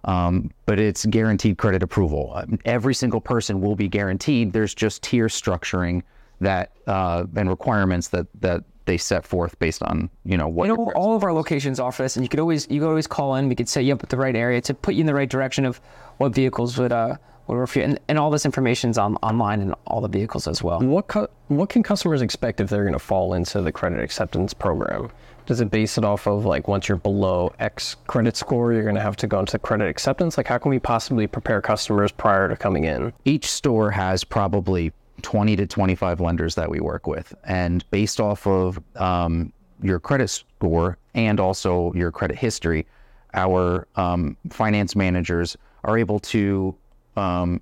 Um, 0.04 0.50
but 0.64 0.78
it's 0.78 1.04
guaranteed 1.06 1.58
credit 1.58 1.82
approval. 1.82 2.32
Um, 2.34 2.58
Every 2.64 2.94
single 2.94 3.20
person 3.20 3.60
will 3.60 3.76
be 3.76 3.88
guaranteed. 3.88 4.52
There's 4.52 4.74
just 4.74 5.02
tier 5.02 5.26
structuring 5.26 6.02
that 6.40 6.70
uh, 6.86 7.24
and 7.36 7.50
requirements 7.50 8.08
that 8.08 8.26
that 8.40 8.64
they 8.88 8.96
set 8.96 9.24
forth 9.24 9.56
based 9.58 9.82
on 9.82 10.10
you 10.24 10.36
know 10.36 10.48
what. 10.48 10.66
You 10.66 10.76
know, 10.76 10.92
all 10.96 11.14
of 11.14 11.22
our 11.22 11.32
locations 11.32 11.78
offer 11.78 12.02
this, 12.02 12.16
and 12.16 12.24
you 12.24 12.28
could 12.28 12.40
always 12.40 12.66
you 12.70 12.80
could 12.80 12.88
always 12.88 13.06
call 13.06 13.36
in. 13.36 13.48
We 13.48 13.54
could 13.54 13.68
set 13.68 13.84
you 13.84 13.92
up 13.92 14.02
at 14.02 14.08
the 14.08 14.16
right 14.16 14.34
area 14.34 14.60
to 14.62 14.74
put 14.74 14.94
you 14.94 15.00
in 15.00 15.06
the 15.06 15.14
right 15.14 15.28
direction 15.28 15.64
of 15.64 15.80
what 16.16 16.34
vehicles 16.34 16.76
would 16.78 16.90
uh 16.90 17.16
would 17.46 17.56
work 17.56 17.68
for 17.68 17.78
you, 17.78 17.84
and, 17.84 18.00
and 18.08 18.18
all 18.18 18.30
this 18.30 18.44
information's 18.44 18.98
on 18.98 19.16
online 19.16 19.60
and 19.60 19.74
all 19.86 20.00
the 20.00 20.08
vehicles 20.08 20.48
as 20.48 20.62
well. 20.62 20.80
What 20.80 21.06
cu- 21.06 21.28
what 21.48 21.68
can 21.68 21.82
customers 21.82 22.22
expect 22.22 22.60
if 22.60 22.68
they're 22.68 22.84
going 22.84 22.92
to 22.94 22.98
fall 22.98 23.34
into 23.34 23.62
the 23.62 23.70
credit 23.70 24.00
acceptance 24.00 24.52
program? 24.52 25.10
Does 25.46 25.62
it 25.62 25.70
base 25.70 25.96
it 25.96 26.04
off 26.04 26.26
of 26.26 26.44
like 26.44 26.68
once 26.68 26.88
you're 26.88 26.98
below 26.98 27.54
X 27.58 27.96
credit 28.06 28.36
score, 28.36 28.74
you're 28.74 28.82
going 28.82 28.96
to 28.96 29.00
have 29.00 29.16
to 29.16 29.26
go 29.26 29.40
into 29.40 29.58
credit 29.58 29.88
acceptance? 29.88 30.36
Like, 30.36 30.46
how 30.46 30.58
can 30.58 30.68
we 30.70 30.78
possibly 30.78 31.26
prepare 31.26 31.62
customers 31.62 32.12
prior 32.12 32.48
to 32.48 32.56
coming 32.56 32.84
in? 32.84 33.12
each 33.24 33.46
store 33.46 33.90
has 33.90 34.24
probably 34.24 34.92
20 35.22 35.56
to 35.56 35.66
25 35.66 36.20
lenders 36.20 36.54
that 36.54 36.70
we 36.70 36.80
work 36.80 37.06
with. 37.06 37.34
And 37.44 37.88
based 37.90 38.20
off 38.20 38.46
of 38.46 38.80
um, 38.96 39.52
your 39.82 40.00
credit 40.00 40.28
score 40.28 40.98
and 41.14 41.40
also 41.40 41.92
your 41.94 42.10
credit 42.10 42.38
history, 42.38 42.86
our 43.34 43.86
um, 43.96 44.36
finance 44.50 44.96
managers 44.96 45.56
are 45.84 45.98
able 45.98 46.18
to 46.20 46.74
um, 47.16 47.60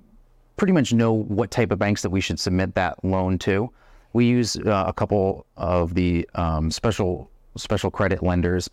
pretty 0.55 0.73
much 0.73 0.93
know 0.93 1.13
what 1.13 1.51
type 1.51 1.71
of 1.71 1.79
banks 1.79 2.01
that 2.01 2.09
we 2.09 2.21
should 2.21 2.39
submit 2.39 2.75
that 2.75 3.03
loan 3.03 3.37
to. 3.39 3.71
We 4.13 4.25
use 4.25 4.55
uh, 4.57 4.85
a 4.87 4.93
couple 4.93 5.45
of 5.57 5.93
the 5.93 6.27
um, 6.35 6.71
special 6.71 7.29
special 7.55 7.89
credit 7.89 8.21
lenders 8.21 8.69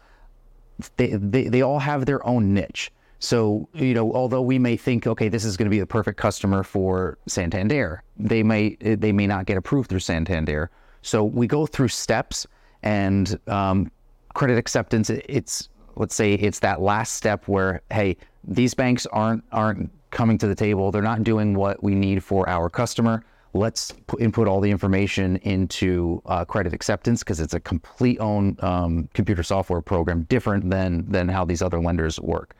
they, 0.97 1.09
they 1.09 1.49
they 1.49 1.63
all 1.63 1.79
have 1.79 2.07
their 2.07 2.25
own 2.27 2.55
niche. 2.55 2.91
So 3.19 3.69
you 3.75 3.95
know, 3.95 4.13
although 4.13 4.43
we 4.43 4.59
may 4.59 4.77
think, 4.77 5.07
okay, 5.07 5.29
this 5.29 5.45
is 5.45 5.57
going 5.57 5.67
to 5.67 5.71
be 5.71 5.81
the 5.81 5.87
perfect 5.87 6.19
customer 6.19 6.63
for 6.63 7.19
Santander, 7.27 8.03
they 8.19 8.43
may 8.43 8.77
they 8.81 9.13
may 9.13 9.27
not 9.27 9.47
get 9.47 9.57
approved 9.57 9.89
through 9.91 10.01
Santander. 10.01 10.71
So 11.03 11.25
we 11.25 11.47
go 11.47 11.67
through 11.67 11.89
steps, 11.89 12.47
and 12.85 13.39
um, 13.49 13.91
credit 14.35 14.59
acceptance. 14.59 15.11
It's 15.11 15.69
let's 15.97 16.15
say 16.15 16.35
it's 16.35 16.61
that 16.61 16.81
last 16.81 17.15
step 17.15 17.49
where, 17.49 17.81
hey, 17.91 18.17
these 18.45 18.75
banks 18.75 19.07
aren't 19.07 19.43
aren't 19.51 19.91
coming 20.11 20.39
to 20.39 20.47
the 20.47 20.55
table. 20.55 20.93
They're 20.93 21.03
not 21.03 21.25
doing 21.25 21.55
what 21.55 21.83
we 21.83 21.95
need 21.95 22.23
for 22.23 22.49
our 22.49 22.71
customer. 22.71 23.25
Let's 23.53 23.93
pu- 24.07 24.19
input 24.19 24.49
all 24.49 24.61
the 24.61 24.71
information 24.71 25.37
into 25.39 26.21
uh, 26.27 26.45
credit 26.45 26.73
acceptance 26.73 27.23
because 27.23 27.41
it's 27.41 27.55
a 27.55 27.61
complete 27.61 28.19
own 28.21 28.57
um, 28.61 29.09
computer 29.15 29.43
software 29.43 29.81
program, 29.81 30.23
different 30.25 30.71
than 30.71 31.11
than 31.11 31.29
how 31.29 31.45
these 31.45 31.63
other 31.63 31.81
lenders 31.81 32.21
work. 32.21 32.55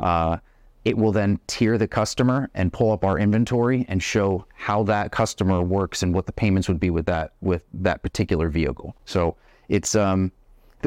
Uh, 0.00 0.38
it 0.84 0.96
will 0.96 1.12
then 1.12 1.38
tier 1.46 1.76
the 1.76 1.86
customer 1.86 2.50
and 2.54 2.72
pull 2.72 2.90
up 2.90 3.04
our 3.04 3.18
inventory 3.18 3.84
and 3.88 4.02
show 4.02 4.46
how 4.54 4.82
that 4.84 5.12
customer 5.12 5.62
works 5.62 6.02
and 6.02 6.14
what 6.14 6.26
the 6.26 6.32
payments 6.32 6.68
would 6.68 6.80
be 6.80 6.90
with 6.90 7.06
that 7.06 7.34
with 7.42 7.62
that 7.74 8.02
particular 8.02 8.48
vehicle. 8.48 8.96
So 9.04 9.36
it's 9.68 9.94
um, 9.94 10.32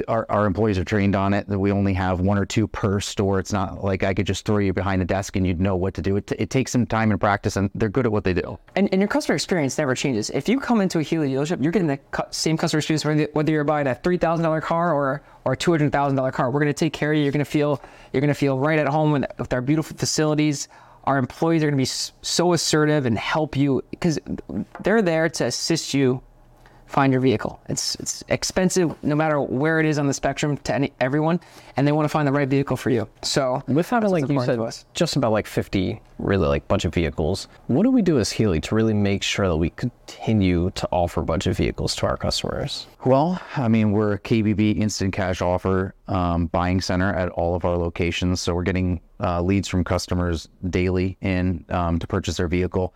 our, 0.07 0.25
our 0.29 0.45
employees 0.45 0.77
are 0.77 0.83
trained 0.83 1.15
on 1.15 1.33
it. 1.33 1.47
That 1.47 1.59
we 1.59 1.71
only 1.71 1.93
have 1.93 2.19
one 2.19 2.37
or 2.37 2.45
two 2.45 2.67
per 2.67 2.99
store. 2.99 3.39
It's 3.39 3.53
not 3.53 3.83
like 3.83 4.03
I 4.03 4.13
could 4.13 4.27
just 4.27 4.45
throw 4.45 4.57
you 4.57 4.73
behind 4.73 5.01
a 5.01 5.05
desk 5.05 5.35
and 5.35 5.45
you'd 5.45 5.61
know 5.61 5.75
what 5.75 5.93
to 5.95 6.01
do. 6.01 6.15
It, 6.17 6.27
t- 6.27 6.35
it 6.39 6.49
takes 6.49 6.71
some 6.71 6.85
time 6.85 7.11
and 7.11 7.19
practice, 7.19 7.55
and 7.55 7.69
they're 7.75 7.89
good 7.89 8.05
at 8.05 8.11
what 8.11 8.23
they 8.23 8.33
do. 8.33 8.57
And, 8.75 8.89
and 8.91 9.01
your 9.01 9.07
customer 9.07 9.35
experience 9.35 9.77
never 9.77 9.95
changes. 9.95 10.29
If 10.29 10.49
you 10.49 10.59
come 10.59 10.81
into 10.81 10.99
a 10.99 11.03
Healey 11.03 11.29
dealership, 11.31 11.61
you're 11.61 11.71
getting 11.71 11.87
the 11.87 11.97
cu- 12.11 12.23
same 12.31 12.57
customer 12.57 12.79
experience 12.79 13.05
whether, 13.33 13.51
you're 13.51 13.63
buying 13.63 13.87
a 13.87 13.95
three 13.95 14.17
thousand 14.17 14.43
dollar 14.43 14.61
car 14.61 14.93
or 14.93 15.23
or 15.45 15.53
a 15.53 15.57
two 15.57 15.71
hundred 15.71 15.91
thousand 15.91 16.15
dollar 16.15 16.31
car. 16.31 16.49
We're 16.49 16.61
going 16.61 16.73
to 16.73 16.73
take 16.73 16.93
care 16.93 17.11
of 17.11 17.17
you. 17.17 17.23
You're 17.23 17.31
going 17.31 17.45
to 17.45 17.51
feel 17.51 17.81
you're 18.11 18.21
going 18.21 18.29
to 18.29 18.33
feel 18.33 18.57
right 18.57 18.79
at 18.79 18.87
home 18.87 19.11
with, 19.11 19.25
with 19.37 19.53
our 19.53 19.61
beautiful 19.61 19.95
facilities. 19.97 20.67
Our 21.05 21.17
employees 21.17 21.61
are 21.63 21.65
going 21.67 21.77
to 21.77 21.81
be 21.81 22.13
so 22.21 22.53
assertive 22.53 23.05
and 23.05 23.17
help 23.17 23.57
you 23.57 23.83
because 23.91 24.19
they're 24.83 25.01
there 25.01 25.27
to 25.29 25.45
assist 25.45 25.93
you 25.93 26.21
find 26.93 27.11
your 27.11 27.21
vehicle. 27.21 27.59
It's 27.67 27.95
it's 27.95 28.23
expensive 28.29 28.95
no 29.03 29.15
matter 29.15 29.41
where 29.41 29.79
it 29.79 29.85
is 29.85 29.97
on 29.97 30.07
the 30.07 30.13
spectrum 30.13 30.57
to 30.57 30.75
any, 30.75 30.93
everyone, 31.01 31.39
and 31.75 31.87
they 31.87 31.91
want 31.91 32.05
to 32.05 32.09
find 32.09 32.27
the 32.27 32.31
right 32.31 32.47
vehicle 32.47 32.77
for 32.77 32.91
you. 32.91 33.09
So 33.23 33.63
With 33.67 33.89
having, 33.89 34.11
like 34.11 34.29
you 34.29 34.39
said, 34.41 34.57
to 34.57 34.63
us. 34.63 34.85
just 34.93 35.15
about 35.15 35.31
like 35.31 35.47
50 35.47 35.99
really 36.19 36.47
like 36.47 36.67
budget 36.67 36.93
vehicles, 36.93 37.47
what 37.67 37.83
do 37.83 37.89
we 37.91 38.03
do 38.03 38.19
as 38.19 38.31
Healey 38.31 38.61
to 38.61 38.75
really 38.75 38.93
make 38.93 39.23
sure 39.23 39.47
that 39.47 39.57
we 39.57 39.71
continue 39.71 40.69
to 40.75 40.87
offer 40.91 41.23
budget 41.23 41.57
vehicles 41.57 41.95
to 41.95 42.05
our 42.05 42.15
customers? 42.15 42.85
Well, 43.05 43.41
I 43.57 43.67
mean, 43.67 43.91
we're 43.91 44.13
a 44.13 44.19
KBB 44.19 44.77
instant 44.77 45.13
cash 45.13 45.41
offer 45.41 45.95
um, 46.07 46.45
buying 46.47 46.79
center 46.79 47.11
at 47.13 47.29
all 47.29 47.55
of 47.55 47.65
our 47.65 47.75
locations. 47.75 48.39
So 48.39 48.53
we're 48.53 48.63
getting 48.63 49.01
uh, 49.19 49.41
leads 49.41 49.67
from 49.67 49.83
customers 49.83 50.47
daily 50.69 51.17
in 51.21 51.65
um, 51.69 51.97
to 51.97 52.05
purchase 52.07 52.37
their 52.37 52.47
vehicle. 52.47 52.93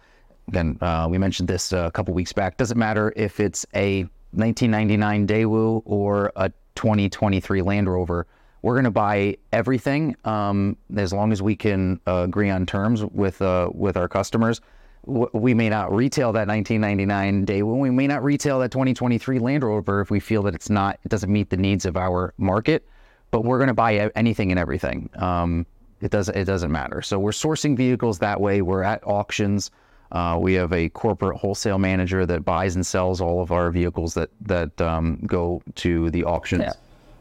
Then 0.50 0.78
uh, 0.82 1.08
we 1.10 1.18
mentioned 1.18 1.50
this 1.50 1.74
a 1.74 1.92
couple 1.94 2.14
weeks 2.14 2.34
back. 2.34 2.58
Doesn't 2.58 2.78
matter 2.78 3.12
if 3.16 3.40
it's 3.40 3.66
a 3.76 4.04
1999 4.32 5.28
Daewoo 5.28 5.82
or 5.86 6.32
a 6.36 6.50
2023 6.76 7.62
Land 7.62 7.90
Rover. 7.90 8.28
We're 8.62 8.76
going 8.76 8.86
to 8.86 8.92
buy 8.92 9.38
everything 9.52 10.16
um, 10.26 10.78
as 10.96 11.14
long 11.14 11.32
as 11.32 11.42
we 11.42 11.56
can 11.56 12.00
uh, 12.08 12.24
agree 12.28 12.50
on 12.50 12.66
terms 12.66 13.04
with 13.04 13.42
uh, 13.42 13.70
with 13.74 13.98
our 13.98 14.08
customers. 14.08 14.62
We 15.06 15.54
may 15.54 15.70
not 15.70 15.94
retail 15.94 16.34
that 16.34 16.48
1999 16.48 17.46
Daewoo. 17.46 17.80
We 17.80 17.90
may 17.92 18.08
not 18.08 18.24
retail 18.24 18.60
that 18.60 18.72
2023 18.72 19.40
Land 19.40 19.64
Rover 19.64 20.02
if 20.02 20.12
we 20.12 20.20
feel 20.20 20.44
that 20.44 20.56
it's 20.56 20.70
not 20.70 21.00
it 21.04 21.10
doesn't 21.10 21.32
meet 21.32 21.50
the 21.50 21.58
needs 21.58 21.86
of 21.86 21.98
our 21.98 22.34
market. 22.38 22.86
But 23.32 23.44
we're 23.44 23.58
going 23.58 23.68
to 23.68 23.74
buy 23.74 24.10
anything 24.16 24.52
and 24.52 24.60
everything. 24.60 25.10
Um, 25.16 25.66
it 26.02 26.12
doesn't 26.12 26.36
it 26.36 26.46
doesn't 26.46 26.72
matter. 26.72 27.02
So 27.02 27.20
we're 27.20 27.32
sourcing 27.32 27.76
vehicles 27.76 28.20
that 28.20 28.42
way. 28.42 28.62
We're 28.62 28.84
at 28.84 29.06
auctions. 29.06 29.72
Uh, 30.12 30.38
we 30.40 30.54
have 30.54 30.72
a 30.74 30.90
corporate 30.90 31.38
wholesale 31.38 31.78
manager 31.78 32.26
that 32.26 32.46
buys 32.46 32.76
and 32.76 32.86
sells 32.86 33.22
all 33.22 33.42
of 33.42 33.52
our 33.52 33.72
vehicles 33.72 34.14
that 34.14 34.30
that 34.42 34.80
um, 34.82 35.20
go 35.26 35.62
to 35.76 36.10
the 36.12 36.24
auctions. 36.24 36.62
Yeah. 36.62 36.74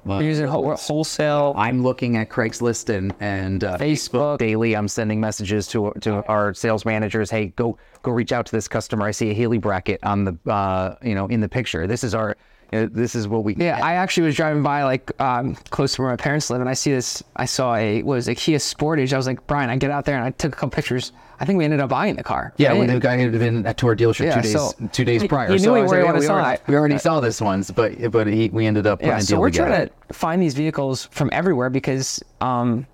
we're 0.05 0.23
using 0.23 0.51
we're 0.53 0.77
wholesale. 0.77 1.53
I'm 1.57 1.83
looking 1.83 2.17
at 2.17 2.29
Craigslist 2.29 2.95
and 2.95 3.13
and 3.21 3.65
uh, 3.65 3.77
Facebook. 3.79 4.39
daily. 4.39 4.77
I'm 4.77 4.89
sending 4.89 5.21
messages 5.21 5.67
to 5.69 5.93
to 6.01 6.25
our 6.27 6.55
sales 6.55 6.85
managers. 6.85 7.31
Hey, 7.31 7.47
go 7.57 7.77
go 8.03 8.13
reach 8.13 8.33
out 8.33 8.47
to 8.47 8.53
this 8.53 8.69
customer. 8.69 9.07
I 9.07 9.11
see 9.11 9.31
a 9.31 9.35
Healey 9.35 9.59
bracket 9.59 10.03
on 10.05 10.25
the 10.25 10.39
uh, 10.51 10.95
you 11.03 11.15
know 11.15 11.27
in 11.27 11.41
the 11.41 11.49
picture. 11.49 11.87
This 11.87 12.05
is 12.05 12.15
our 12.15 12.37
this 12.71 13.15
is 13.15 13.29
what 13.29 13.45
we 13.45 13.55
Yeah, 13.57 13.79
I 13.83 13.95
actually 13.95 14.27
was 14.27 14.37
driving 14.37 14.63
by 14.63 14.83
like 14.85 15.11
um, 15.21 15.55
close 15.71 15.95
to 15.95 16.03
where 16.03 16.11
my 16.11 16.17
parents 16.17 16.51
live, 16.51 16.61
and 16.61 16.69
I 16.71 16.75
see 16.75 16.91
this. 16.93 17.23
I 17.37 17.45
saw 17.45 17.75
a 17.75 18.03
was 18.03 18.29
a 18.29 18.35
Kia 18.35 18.59
Sportage. 18.59 19.13
I 19.13 19.17
was 19.17 19.27
like, 19.27 19.47
Brian, 19.47 19.71
I 19.71 19.77
get 19.77 19.91
out 19.91 20.05
there 20.05 20.17
and 20.17 20.25
I 20.25 20.31
took 20.31 20.53
a 20.53 20.57
couple 20.57 20.71
pictures. 20.71 21.13
I 21.39 21.45
think 21.45 21.59
we 21.59 21.65
ended 21.65 21.81
up 21.81 21.91
buying 21.91 22.17
the 22.17 22.23
car. 22.23 22.55
Yeah, 22.57 22.71
right? 22.71 22.79
when 22.79 22.87
the 22.89 22.99
guy 22.99 23.19
had 23.19 23.33
been 23.33 23.67
at 23.67 23.77
to 23.79 23.89
our 23.89 23.95
dealership 23.97 24.25
Yeah, 24.25 24.37
two 24.37 24.43
days 24.43 24.53
so- 24.53 24.73
two 24.93 25.05
days 25.05 25.27
prior. 25.27 25.53
you 25.53 25.59
knew 25.61 25.75
I 25.75 25.83
we 25.83 25.87
were 25.87 25.97
like, 25.99 26.05
gonna 26.07 26.19
we 26.21 26.27
saw 26.27 26.35
already, 26.35 26.55
it. 26.63 26.69
we 26.69 26.75
already 26.77 26.99
saw 26.99 27.21
this 27.21 27.41
ones, 27.41 27.71
but 27.71 28.11
but 28.11 28.27
he, 28.27 28.49
we 28.51 28.67
ended 28.67 28.87
up 28.87 29.03
Yeah, 29.03 29.19
so 29.19 29.39
we're 29.39 29.51
together. 29.51 29.69
trying 29.71 29.89
to 30.09 30.15
find 30.15 30.43
these 30.43 30.55
vehicles 30.55 31.07
from 31.13 31.29
everywhere 31.33 31.69
because 31.71 32.23
um, 32.41 32.87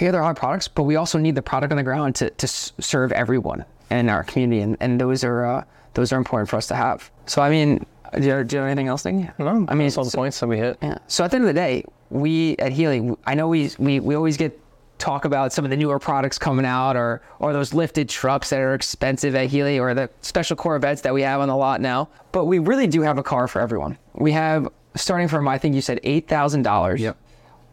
yeah, 0.00 0.10
there 0.12 0.22
are 0.22 0.34
products, 0.34 0.68
but 0.68 0.84
we 0.84 0.96
also 0.96 1.18
need 1.18 1.34
the 1.34 1.42
product 1.42 1.72
on 1.72 1.76
the 1.76 1.82
ground 1.82 2.14
to, 2.16 2.30
to 2.30 2.46
serve 2.48 3.12
everyone 3.12 3.64
in 3.90 4.08
our 4.08 4.24
community, 4.24 4.60
and, 4.60 4.76
and 4.80 5.00
those 5.00 5.22
are 5.24 5.44
uh, 5.44 5.64
those 5.94 6.12
are 6.12 6.16
important 6.18 6.48
for 6.48 6.56
us 6.56 6.66
to 6.68 6.74
have. 6.76 7.10
So 7.26 7.42
I 7.42 7.50
mean, 7.50 7.84
Do 8.16 8.26
you, 8.26 8.44
do 8.44 8.56
you 8.56 8.62
have 8.62 8.70
anything 8.70 8.88
else, 8.88 9.04
Nick? 9.04 9.38
No, 9.38 9.66
I 9.68 9.74
mean, 9.74 9.86
that's 9.86 9.96
all 9.98 10.04
the 10.04 10.10
so- 10.10 10.18
points 10.18 10.38
that 10.40 10.46
we 10.46 10.58
hit. 10.58 10.78
Yeah. 10.82 10.98
So 11.06 11.24
at 11.24 11.30
the 11.30 11.36
end 11.36 11.44
of 11.44 11.48
the 11.48 11.54
day, 11.60 11.84
we 12.10 12.56
at 12.58 12.72
Healey, 12.72 13.14
I 13.26 13.34
know 13.34 13.48
we 13.48 13.70
we, 13.78 14.00
we 14.00 14.14
always 14.14 14.36
get 14.36 14.60
talk 14.98 15.24
about 15.24 15.52
some 15.52 15.64
of 15.64 15.70
the 15.72 15.76
newer 15.76 15.98
products 15.98 16.38
coming 16.38 16.64
out 16.64 16.96
or 16.96 17.20
or 17.40 17.52
those 17.52 17.74
lifted 17.74 18.08
trucks 18.08 18.50
that 18.50 18.60
are 18.60 18.74
expensive 18.74 19.34
at 19.34 19.48
Healey 19.48 19.78
or 19.80 19.92
the 19.94 20.08
special 20.20 20.56
Corvettes 20.56 21.00
that 21.02 21.12
we 21.12 21.22
have 21.22 21.40
on 21.40 21.48
the 21.48 21.56
lot 21.56 21.80
now. 21.80 22.08
But 22.32 22.44
we 22.44 22.58
really 22.60 22.86
do 22.86 23.02
have 23.02 23.18
a 23.18 23.22
car 23.22 23.48
for 23.48 23.60
everyone. 23.60 23.98
We 24.14 24.32
have 24.32 24.68
starting 24.94 25.26
from 25.28 25.48
I 25.48 25.58
think 25.58 25.74
you 25.74 25.80
said 25.80 25.98
eight 26.04 26.28
thousand 26.28 26.62
dollars. 26.62 27.00
Yep. 27.00 27.16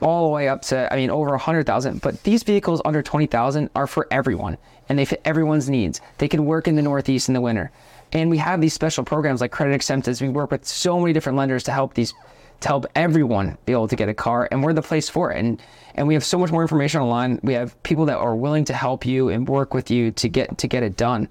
All 0.02 0.28
the 0.28 0.34
way 0.34 0.48
up 0.50 0.64
to 0.64 0.92
I 0.92 0.96
mean 0.96 1.12
over 1.12 1.32
a 1.36 1.38
hundred 1.38 1.68
thousand. 1.68 2.02
But 2.02 2.24
these 2.24 2.42
vehicles 2.42 2.82
under 2.84 3.04
twenty 3.04 3.28
thousand 3.28 3.70
are 3.76 3.86
for 3.86 4.08
everyone 4.10 4.58
and 4.90 4.98
they 4.98 5.06
fit 5.06 5.22
everyone's 5.24 5.70
needs. 5.70 6.02
They 6.18 6.28
can 6.28 6.46
work 6.46 6.68
in 6.68 6.76
the 6.76 6.82
Northeast 6.82 7.28
in 7.28 7.36
the 7.36 7.42
winter. 7.42 7.72
And 8.14 8.30
we 8.30 8.38
have 8.38 8.62
these 8.62 8.74
special 8.74 9.04
programs 9.04 9.42
like 9.42 9.52
credit 9.52 9.74
acceptance. 9.74 10.22
We 10.22 10.30
work 10.30 10.52
with 10.52 10.66
so 10.66 11.00
many 11.00 11.14
different 11.14 11.38
lenders 11.38 11.64
to 11.64 11.72
help 11.72 11.94
these 11.94 12.14
to 12.62 12.68
help 12.68 12.86
everyone 12.96 13.58
be 13.66 13.72
able 13.72 13.88
to 13.88 13.96
get 13.96 14.08
a 14.08 14.14
car 14.14 14.48
and 14.52 14.64
we're 14.64 14.74
the 14.74 14.82
place 14.82 15.10
for 15.10 15.32
it. 15.32 15.40
And 15.40 15.62
and 15.96 16.08
we 16.08 16.14
have 16.14 16.24
so 16.24 16.38
much 16.38 16.52
more 16.52 16.62
information 16.62 17.02
online. 17.02 17.40
We 17.44 17.54
have 17.54 17.82
people 17.84 18.06
that 18.06 18.18
are 18.18 18.36
willing 18.36 18.66
to 18.66 18.74
help 18.74 19.06
you 19.06 19.30
and 19.30 19.48
work 19.48 19.74
with 19.74 19.92
you 19.92 20.12
to 20.12 20.30
get 20.30 20.58
to 20.60 20.68
get 20.68 20.84
it 20.84 20.96
done. 20.96 21.30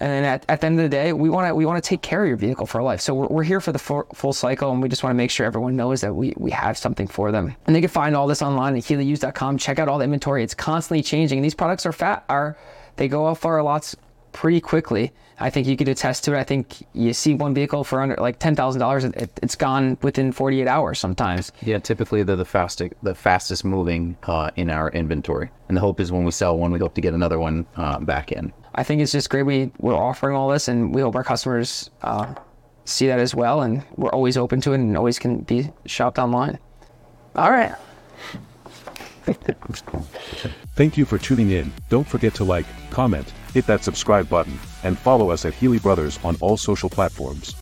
And 0.00 0.10
then 0.10 0.24
at, 0.24 0.44
at 0.48 0.60
the 0.60 0.66
end 0.66 0.78
of 0.78 0.82
the 0.82 0.88
day 0.88 1.12
we 1.12 1.30
want 1.30 1.48
to 1.48 1.54
we 1.54 1.64
want 1.64 1.82
to 1.82 1.88
take 1.88 2.02
care 2.02 2.22
of 2.22 2.28
your 2.28 2.36
vehicle 2.36 2.66
for 2.66 2.78
a 2.78 2.84
life. 2.84 3.00
So 3.00 3.14
we're, 3.14 3.26
we're 3.28 3.42
here 3.42 3.60
for 3.60 3.72
the 3.72 3.78
full, 3.78 4.06
full 4.14 4.32
cycle 4.32 4.70
and 4.70 4.82
we 4.82 4.88
just 4.88 5.02
want 5.02 5.12
to 5.12 5.16
make 5.16 5.30
sure 5.30 5.46
everyone 5.46 5.76
knows 5.76 6.02
that 6.02 6.12
we, 6.12 6.34
we 6.36 6.50
have 6.50 6.76
something 6.76 7.06
for 7.06 7.32
them. 7.32 7.54
And 7.66 7.74
they 7.74 7.80
can 7.80 7.88
find 7.88 8.14
all 8.14 8.26
this 8.26 8.42
online 8.42 8.76
at 8.76 8.82
healyuse.com 8.82 9.58
check 9.58 9.78
out 9.78 9.88
all 9.88 9.98
the 9.98 10.04
inventory. 10.04 10.42
It's 10.42 10.54
constantly 10.54 11.02
changing. 11.02 11.40
These 11.42 11.54
products 11.54 11.86
are 11.86 11.92
fat 11.92 12.24
are 12.28 12.56
they 12.96 13.08
go 13.08 13.24
off 13.24 13.44
our 13.44 13.62
lots 13.62 13.96
pretty 14.34 14.60
quickly. 14.60 15.12
I 15.40 15.48
think 15.48 15.66
you 15.66 15.76
could 15.76 15.88
attest 15.88 16.24
to 16.24 16.34
it. 16.34 16.38
I 16.38 16.44
think 16.44 16.86
you 16.92 17.12
see 17.14 17.34
one 17.34 17.54
vehicle 17.54 17.82
for 17.82 18.00
under 18.02 18.16
like 18.16 18.38
ten 18.38 18.54
thousand 18.54 18.80
dollars, 18.80 19.04
it, 19.04 19.30
it's 19.42 19.56
gone 19.56 19.96
within 20.02 20.30
forty 20.30 20.60
eight 20.60 20.68
hours 20.68 20.98
sometimes. 20.98 21.50
Yeah, 21.62 21.78
typically 21.78 22.22
they're 22.22 22.36
the 22.36 22.44
fastest, 22.44 22.92
the 23.02 23.14
fastest 23.14 23.64
moving 23.64 24.16
uh, 24.24 24.50
in 24.56 24.68
our 24.68 24.90
inventory. 24.90 25.50
And 25.68 25.76
the 25.76 25.80
hope 25.80 25.98
is 25.98 26.12
when 26.12 26.24
we 26.24 26.30
sell 26.30 26.58
one, 26.58 26.70
we 26.70 26.78
hope 26.78 26.94
to 26.94 27.00
get 27.00 27.14
another 27.14 27.38
one 27.38 27.66
uh, 27.76 27.98
back 28.00 28.30
in. 28.30 28.52
I 28.74 28.82
think 28.82 29.00
it's 29.00 29.12
just 29.12 29.30
great 29.30 29.44
we 29.44 29.70
we're 29.78 29.94
offering 29.94 30.36
all 30.36 30.48
this, 30.50 30.68
and 30.68 30.94
we 30.94 31.00
hope 31.00 31.16
our 31.16 31.24
customers 31.24 31.90
uh, 32.02 32.34
see 32.84 33.06
that 33.06 33.18
as 33.18 33.34
well. 33.34 33.62
And 33.62 33.82
we're 33.96 34.10
always 34.10 34.36
open 34.36 34.60
to 34.62 34.72
it, 34.72 34.76
and 34.76 34.96
always 34.96 35.18
can 35.18 35.38
be 35.38 35.70
shopped 35.86 36.18
online. 36.18 36.58
All 37.34 37.50
right. 37.50 37.74
Thank 40.74 40.96
you 40.96 41.04
for 41.04 41.18
tuning 41.18 41.50
in. 41.50 41.72
Don't 41.88 42.06
forget 42.06 42.34
to 42.34 42.44
like, 42.44 42.66
comment, 42.90 43.32
hit 43.52 43.66
that 43.66 43.84
subscribe 43.84 44.28
button, 44.28 44.58
and 44.82 44.98
follow 44.98 45.30
us 45.30 45.44
at 45.44 45.54
Healey 45.54 45.78
Brothers 45.78 46.18
on 46.24 46.36
all 46.40 46.56
social 46.56 46.88
platforms. 46.90 47.52